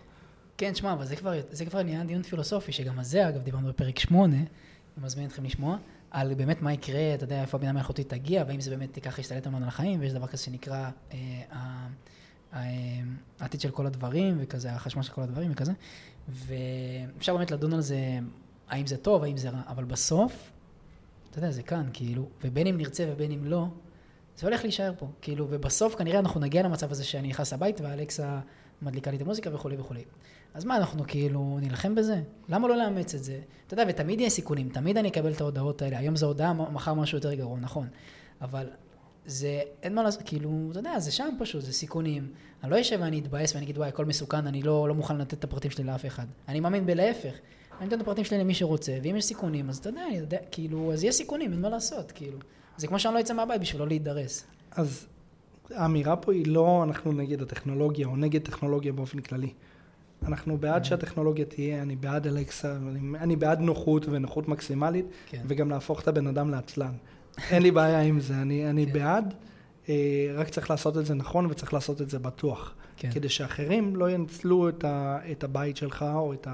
כן, 0.58 0.76
שמע, 0.76 0.94
אבל 0.94 1.06
זה 1.06 1.16
כבר, 1.16 1.34
זה 1.52 1.66
כבר 1.66 1.84
נהיה 1.84 2.04
דיון 2.04 2.24
פילוסופי, 2.24 2.72
שגם 2.72 3.00
על 3.00 3.06
זה, 3.06 3.30
אגב, 3.30 3.42
דיברנו 3.42 3.68
בפרק 3.68 4.00
8, 4.00 4.36
אני 4.36 4.46
מזמין 4.98 5.26
אתכם 5.26 5.44
לשמוע, 5.44 5.78
על 6.12 6.34
באמת 6.34 6.62
מה 6.62 6.74
יקרה, 6.74 7.14
אתה 7.16 7.24
יודע, 7.24 7.42
איפה 7.42 7.58
הבינה 7.58 7.70
המלאכותית 7.70 8.10
תגיע, 8.10 8.44
והאם 8.48 8.62
זה 8.62 8.70
באמת 8.70 8.98
ייקח 8.98 9.18
להשתלט 9.18 9.48
לנו 9.48 9.58
על 9.58 9.64
החיים, 9.64 10.00
ויש 10.00 10.14
דבר 10.14 10.28
כזה 10.28 10.44
שנקרא 10.44 10.90
אה, 11.14 11.18
ה- 11.52 11.88
ה- 12.54 12.60
העתיד 13.40 13.62
של 13.62 13.72
כל 13.72 13.86
הדברים, 13.86 14.38
וכזה, 14.40 14.72
החשמל 14.72 15.04
של 15.04 15.14
כל 15.14 15.22
הדברים 15.22 15.52
וכזה, 15.52 15.72
ואפשר 16.30 17.36
באמת 17.38 17.52
לדון 17.52 17.74
על 17.74 17.82
זה, 17.82 17.98
האם 18.70 18.88
זה 18.88 18.98
טוב, 18.98 19.24
האם 19.24 19.38
זה 19.38 19.50
רע, 19.50 19.62
אבל 19.68 19.84
בסוף, 19.84 20.52
אתה 21.30 21.40
יודע, 21.40 21.52
זה 21.52 21.64
כאן, 21.64 21.90
כאילו, 21.94 22.30
ובין 22.44 22.68
אם 22.68 22.78
נרצה 22.78 23.06
ובין 23.12 23.32
אם 23.32 23.46
לא, 23.46 23.68
זה 24.38 24.48
הולך 24.48 24.64
להישאר 24.64 24.94
פה, 24.98 25.08
כאילו, 25.22 25.48
ובסוף 25.50 25.96
כנראה 25.96 26.20
אנחנו 26.20 26.40
נגיע 26.40 26.64
למצב 26.64 26.92
הזה 26.92 27.04
שאני 27.04 27.28
נכנס 27.28 27.54
לבית 27.54 27.82
ואלכסה 27.82 28.40
מדליקה 28.82 29.12
לי 29.12 29.18
את 29.18 29.22
המוזיקה 29.22 29.56
וכולי 29.56 29.78
וכולי. 29.78 30.04
אז 30.54 30.66
מה, 30.66 30.78
אנחנו 30.78 31.04
כאילו 31.08 31.58
נילחם 31.62 31.96
בזה? 31.96 32.22
למה 32.50 32.68
לא 32.68 32.78
לאמץ 32.78 33.16
את 33.16 33.24
זה? 33.24 33.40
אתה 33.68 33.74
יודע, 33.74 33.84
ותמיד 33.88 34.20
יהיה 34.20 34.30
סיכונים, 34.30 34.70
תמיד 34.70 34.98
אני 34.98 35.10
אקבל 35.10 35.32
את 35.32 35.42
ההודעות 35.42 35.82
האלה. 35.82 35.98
היום 35.98 36.16
זו 36.16 36.26
הודעה, 36.26 36.54
מחר 36.54 36.94
משהו 36.94 37.18
יותר 37.18 37.34
גרוע, 37.34 37.60
נכון. 37.60 37.88
אבל 38.42 38.68
זה, 39.26 39.62
אין 39.84 39.96
מה 39.96 40.04
לעשות, 40.04 40.22
כאילו, 40.26 40.68
אתה 40.72 40.80
יודע, 40.80 41.00
זה 41.00 41.12
שם 41.12 41.30
פשוט, 41.40 41.62
זה 41.62 41.74
סיכונים. 41.74 42.32
אני 42.64 42.72
לא 42.72 42.82
אשב 42.82 42.98
ואני 43.02 43.20
אתבאס 43.20 43.54
ואני 43.54 43.66
אגיד, 43.66 43.78
וואי, 43.78 43.90
הכל 43.90 44.06
מסוכן, 44.06 44.48
אני 44.48 44.62
לא, 44.62 44.88
לא 44.88 44.96
מוכן 44.96 45.18
לתת 45.18 45.34
את 45.34 45.44
הפרטים 45.44 45.72
שלי 45.72 45.84
לאף 45.84 46.06
אחד. 46.06 46.26
אני 46.48 46.60
מאמין 46.60 46.86
בלהפך. 46.86 47.34
אני 47.80 47.88
אתן 47.88 47.96
את 47.96 48.02
הפרטים 48.02 48.24
שלי 48.24 48.38
למי 48.38 48.54
שרוצה, 48.54 48.98
ואם 49.04 49.16
יש 49.16 49.26
סיכונים, 49.26 49.70
אז 49.70 49.78
אתה 49.78 49.90
יודע, 49.90 50.02
אני 50.08 50.18
יודע, 50.18 50.38
כאילו, 50.52 50.94
אז 50.94 51.04
יש 51.04 51.16
סיכונים, 51.16 51.52
אין 51.52 51.62
מה 51.62 51.70
לעשות, 51.70 52.12
כאילו. 52.12 52.40
זה 52.78 52.88
כמו 52.88 53.00
שאני 53.00 53.14
לא 53.14 53.20
אצא 53.20 53.34
מהבית 53.34 53.62
בשביל 53.62 53.82
לא 53.82 53.88
להידרס. 53.88 54.46
אז 54.72 55.06
האמירה 55.72 56.16
פה 56.16 56.34
היא 56.34 56.48
לא 56.48 56.84
אנחנו 56.84 57.12
נגד 57.12 57.42
הטכנולוגיה 57.42 58.08
או 58.08 58.16
נגד 58.16 58.42
טכנולוגיה 58.42 58.94
באופן 58.94 59.20
כללי. 59.20 59.54
אנחנו 60.26 60.58
בעד 60.58 60.86
שהטכנולוגיה 60.86 61.46
תהיה, 61.46 61.82
אני 61.82 61.96
בעד 61.96 62.28
אלכסה, 62.28 62.76
אני, 62.76 63.18
אני 63.20 63.36
בעד 63.36 63.60
נוחות 63.60 64.06
ונוחות 64.10 64.48
מקסימלית, 64.48 65.06
כן. 65.30 65.42
וגם 65.48 65.70
להפוך 65.70 66.02
את 66.02 66.08
הבן 66.08 66.28
אדם 66.28 66.50
לעצלן. 66.50 66.94
אין 67.50 67.64
לי 67.64 67.72
בעיה 67.72 68.02
עם 68.02 68.20
זה, 68.20 68.34
אני, 68.42 68.70
אני 68.70 68.86
כן. 68.86 68.94
בעד, 68.94 69.34
אה, 69.90 69.96
רק 70.36 70.50
צריך 70.50 70.70
לעשות 70.70 70.98
את 70.98 71.06
זה 71.06 71.14
נכון 71.14 71.46
וצריך 71.46 71.74
לעשות 71.74 72.02
את 72.02 72.10
זה 72.10 72.20
בטוח. 72.20 72.74
כן. 72.98 73.12
כדי 73.12 73.30
שאחרים 73.30 73.96
לא 73.96 74.12
ינצלו 74.12 74.70
את, 74.70 74.84
ה, 74.84 75.20
את 75.32 75.44
הבית 75.44 75.78
שלך 75.78 76.06
או 76.14 76.34
את 76.34 76.48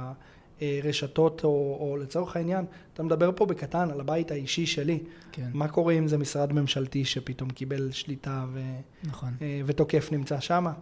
הרשתות, 0.62 1.44
או, 1.44 1.78
או 1.80 1.98
לצורך 1.98 2.36
העניין, 2.36 2.66
אתה 2.94 3.04
מדבר 3.04 3.32
פה 3.36 3.46
בקטן 3.46 3.92
על 3.92 4.00
הבית 4.00 4.32
האישי 4.32 4.66
שלי. 4.66 5.00
כן, 5.32 5.50
מה 5.54 5.68
קורה 5.68 5.94
אם 5.94 6.08
זה 6.08 6.18
משרד 6.18 6.54
ממשלתי 6.54 7.06
שפתאום 7.06 7.50
קיבל 7.50 7.92
שליטה 7.92 8.46
ו, 8.54 8.62
נכון. 9.04 9.34
אה, 9.42 9.62
ותוקף 9.66 10.10
נמצא 10.12 10.40
שמה? 10.40 10.74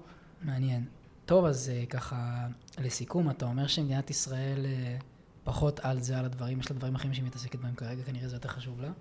מעניין. 0.42 0.86
טוב, 1.26 1.46
אז 1.46 1.72
אה, 1.74 1.86
ככה, 1.86 2.48
לסיכום, 2.80 3.30
אתה 3.30 3.46
אומר 3.46 3.68
שמדינת 3.68 4.10
ישראל 4.10 4.66
אה, 4.66 4.98
פחות 5.44 5.80
על 5.80 6.00
זה, 6.02 6.20
על 6.20 6.26
הדברים, 6.26 6.60
יש 6.60 6.72
לה 6.72 6.78
דברים 6.78 6.96
אחרים 6.96 7.14
שהיא 7.14 7.26
מתעסקת 7.26 7.60
בהם 7.60 7.76
כרגע, 7.76 8.04
כנראה 8.04 8.28
זה 8.28 8.36
יותר 8.36 8.50
חשוב 8.50 8.82
לה. 8.82 8.92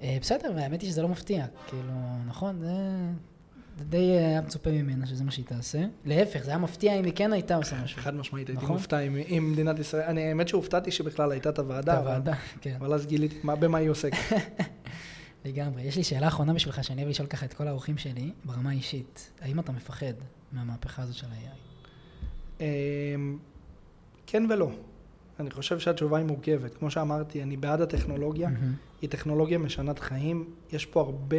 אה, 0.00 0.18
בסדר, 0.20 0.52
והאמת 0.56 0.82
היא 0.82 0.90
שזה 0.90 1.02
לא 1.02 1.08
מפתיע. 1.08 1.46
כאילו, 1.66 1.92
נכון, 2.26 2.58
זה, 2.58 2.72
זה 3.78 3.84
די 3.84 3.96
אה, 4.16 4.26
היה 4.26 4.40
מצופה 4.40 4.70
ממנה 4.70 5.06
שזה 5.06 5.24
מה 5.24 5.30
שהיא 5.30 5.44
תעשה. 5.44 5.84
להפך, 6.04 6.42
זה 6.44 6.50
היה 6.50 6.58
מפתיע 6.58 6.94
אם 6.94 7.04
היא 7.04 7.12
כן 7.16 7.32
הייתה 7.32 7.56
עושה 7.56 7.76
משהו. 7.84 8.02
חד 8.02 8.14
משמעית, 8.14 8.48
הייתי 8.48 8.62
נכון. 8.62 8.76
מופתע 8.76 9.00
אם, 9.00 9.16
אם 9.16 9.48
מדינת 9.52 9.78
ישראל, 9.78 10.02
אני 10.02 10.22
האמת 10.22 10.48
שהופתעתי 10.48 10.90
שבכלל 10.90 11.32
הייתה 11.32 11.48
את 11.48 11.58
הוועדה, 11.58 11.94
את 11.94 11.98
הוועדה, 11.98 12.34
כן, 12.60 12.74
אבל 12.78 12.94
אז 12.94 13.06
גיליתי 13.06 13.36
מה, 13.42 13.56
במה 13.56 13.78
היא 13.78 13.90
עוסקת. 13.90 14.16
לגמרי. 15.44 15.82
יש 15.82 15.96
לי 15.96 16.04
שאלה 16.04 16.28
אחרונה 16.28 16.52
בשבילך, 16.52 16.84
שאני 16.84 17.02
אוהב 17.02 17.10
לשאול 17.10 17.28
ככה 17.28 17.46
את 17.46 17.54
כל 17.54 17.68
האורחים 17.68 17.98
שלי, 17.98 18.30
ברמה 18.44 18.70
האישית. 18.70 19.30
האם 19.40 19.60
אתה 19.60 19.72
מפחד 19.72 20.12
מהמהפכה 20.52 21.02
הזאת 21.02 21.14
של 21.16 21.26
ה-AI? 21.26 22.60
אמ, 22.60 23.38
כן 24.26 24.46
ולא. 24.50 24.70
אני 25.40 25.50
חושב 25.50 25.78
שהתשובה 25.78 26.18
היא 26.18 26.26
מורכבת. 26.26 26.74
כמו 26.74 26.90
שאמרתי, 26.90 27.42
אני 27.42 27.56
בעד 27.56 27.80
הטכנולוגיה. 27.80 28.50
היא 29.02 29.10
טכנולוגיה 29.10 29.58
משנת 29.58 29.98
חיים. 29.98 30.44
יש 30.72 30.86
פה 30.86 31.00
הרבה 31.00 31.36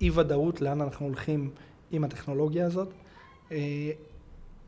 אי-ודאות 0.00 0.60
לאן 0.60 0.80
אנחנו 0.80 1.06
הולכים 1.06 1.50
עם 1.90 2.04
הטכנולוגיה 2.04 2.66
הזאת. 2.66 2.88
אה, 3.52 3.90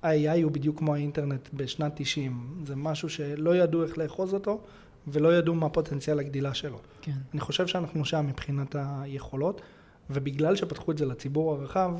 ה-AI 0.03 0.43
הוא 0.43 0.53
בדיוק 0.53 0.79
כמו 0.79 0.95
האינטרנט 0.95 1.49
בשנת 1.55 1.93
90. 1.97 2.63
זה 2.67 2.77
משהו 2.77 3.09
שלא 3.09 3.57
ידעו 3.57 3.83
איך 3.83 3.99
לאחוז 3.99 4.35
אותו, 4.35 4.61
ולא 5.09 5.39
ידעו 5.39 5.55
מה 5.55 5.69
פוטנציאל 5.69 6.19
הגדילה 6.19 6.55
שלו. 6.55 6.79
כן, 7.03 7.13
אני 7.33 7.41
חושב 7.41 7.67
שאנחנו 7.67 8.05
שם 8.05 8.27
מבחינת 8.27 8.77
היכולות, 8.79 9.61
ובגלל 10.11 10.57
שפתחו 10.57 10.93
את 10.93 10.99
זה 10.99 11.07
לציבור 11.07 11.53
הרחב, 11.53 11.93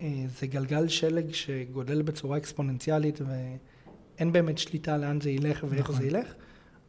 אה, 0.00 0.24
זה 0.38 0.46
גלגל 0.46 0.88
שלג 0.88 1.32
שגודל 1.32 2.02
בצורה 2.02 2.36
אקספוננציאלית 2.36 3.20
ואין 3.26 4.32
באמת 4.32 4.58
שליטה 4.58 4.96
לאן 4.96 5.20
זה 5.20 5.30
ילך 5.30 5.64
ואיך 5.68 5.80
נכון. 5.80 5.96
זה 5.96 6.06
ילך. 6.06 6.34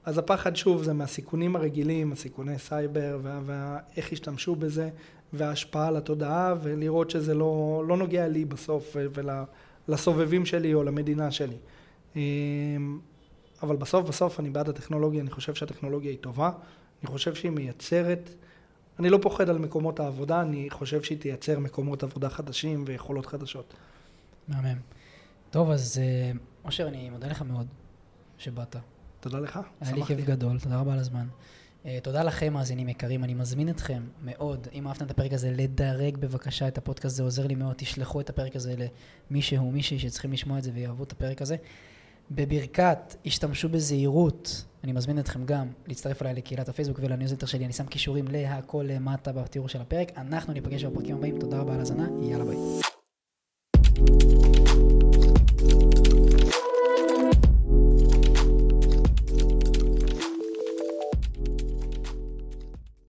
אז 0.06 0.18
הפחד 0.18 0.56
שוב 0.56 0.84
זה 0.84 0.94
מהסיכונים 0.94 1.56
הרגילים, 1.56 2.12
הסיכוני 2.12 2.60
סייבר 2.60 3.20
וה- 3.24 3.42
ואיך 3.46 4.12
ישתמשו 4.12 4.56
בזה 4.56 4.90
וההשפעה 5.34 5.88
על 5.88 5.98
התודעה 5.98 6.56
ולראות 6.62 7.10
שזה 7.10 7.34
לא, 7.34 7.84
לא 7.88 7.98
נוגע 7.98 8.28
לי 8.28 8.46
בסוף 8.46 8.96
ולסובבים 9.88 10.46
שלי 10.46 10.74
או 10.74 10.84
למדינה 10.84 11.32
שלי. 11.32 11.58
אה, 12.16 12.22
אבל 13.64 13.76
בסוף 13.76 14.08
בסוף 14.08 14.40
אני 14.40 14.50
בעד 14.50 14.70
הטכנולוגיה, 14.70 15.22
אני 15.22 15.32
חושב 15.32 15.56
שהטכנולוגיה 15.56 16.12
היא 16.12 16.18
טובה, 16.22 16.52
אני 17.02 17.08
חושב 17.08 17.36
שהיא 17.36 17.52
מייצרת, 17.52 18.30
אני 19.00 19.10
לא 19.10 19.20
פוחד 19.22 19.50
על 19.50 19.58
מקומות 19.58 20.00
העבודה, 20.00 20.42
אני 20.42 20.70
חושב 20.70 21.04
שהיא 21.04 21.18
תייצר 21.18 21.60
מקומות 21.60 22.04
עבודה 22.04 22.30
חדשים 22.30 22.84
ויכולות 22.88 23.26
חדשות. 23.26 23.74
מהמם. 24.48 24.78
טוב, 25.52 25.72
אז 25.72 25.98
אה, 25.98 26.32
אושר, 26.66 26.88
אני 26.88 27.10
מודה 27.10 27.28
לך 27.28 27.42
מאוד 27.42 27.68
שבאת. 28.38 28.76
תודה 29.20 29.40
לך, 29.40 29.60
היה 29.82 29.96
לי 29.96 30.04
כיף 30.04 30.20
גדול, 30.20 30.60
תודה 30.60 30.80
רבה 30.80 30.94
על 30.94 31.00
הזמן. 31.00 31.28
Uh, 31.88 31.90
תודה 32.04 32.24
לכם, 32.24 32.54
מאזינים 32.54 32.90
יקרים, 32.90 33.24
אני 33.24 33.34
מזמין 33.34 33.70
אתכם 33.70 34.04
מאוד, 34.22 34.68
אם 34.74 34.88
אהבתם 34.88 35.06
את 35.06 35.12
הפרק 35.12 35.34
הזה, 35.34 35.52
לדרג 35.52 36.18
בבקשה 36.18 36.68
את 36.68 36.78
הפודקאסט, 36.78 37.16
זה 37.16 37.24
עוזר 37.24 37.48
לי 37.48 37.56
מאוד, 37.56 37.76
תשלחו 37.78 38.22
את 38.22 38.30
הפרק 38.30 38.56
הזה 38.56 38.76
למישהו, 39.32 39.72
מישהי 39.72 40.00
שצריכים 40.00 40.34
לשמוע 40.34 40.58
את 40.58 40.64
זה 40.64 40.72
ויאהבו 40.74 41.04
את 41.04 41.12
הפרק 41.12 41.42
הזה. 41.42 41.56
בברכת, 42.32 43.16
השתמשו 43.26 43.70
בזהירות, 43.70 44.66
אני 44.84 44.92
מזמין 44.92 45.20
אתכם 45.20 45.46
גם 45.46 45.68
להצטרף 45.88 46.22
אליי 46.22 46.34
לקהילת 46.34 46.70
הפייסבוק 46.70 47.00
ולניוזלטר 47.02 47.46
שלי, 47.46 47.66
אני 47.66 47.74
שם 47.74 47.86
קישורים 47.86 48.26
להכל 48.28 48.86
למטה 48.88 49.32
בתיאור 49.32 49.70
של 49.70 49.82
הפרק. 49.82 50.12
אנחנו 50.18 50.54
ניפגש 50.54 50.84
בפרקים 50.84 51.16
הבאים, 51.16 51.40
תודה 51.40 51.60
רבה 51.60 51.72
על 51.72 51.78
ההאזנה, 51.78 52.08
יאללה 52.22 52.46
ביי. 52.46 52.58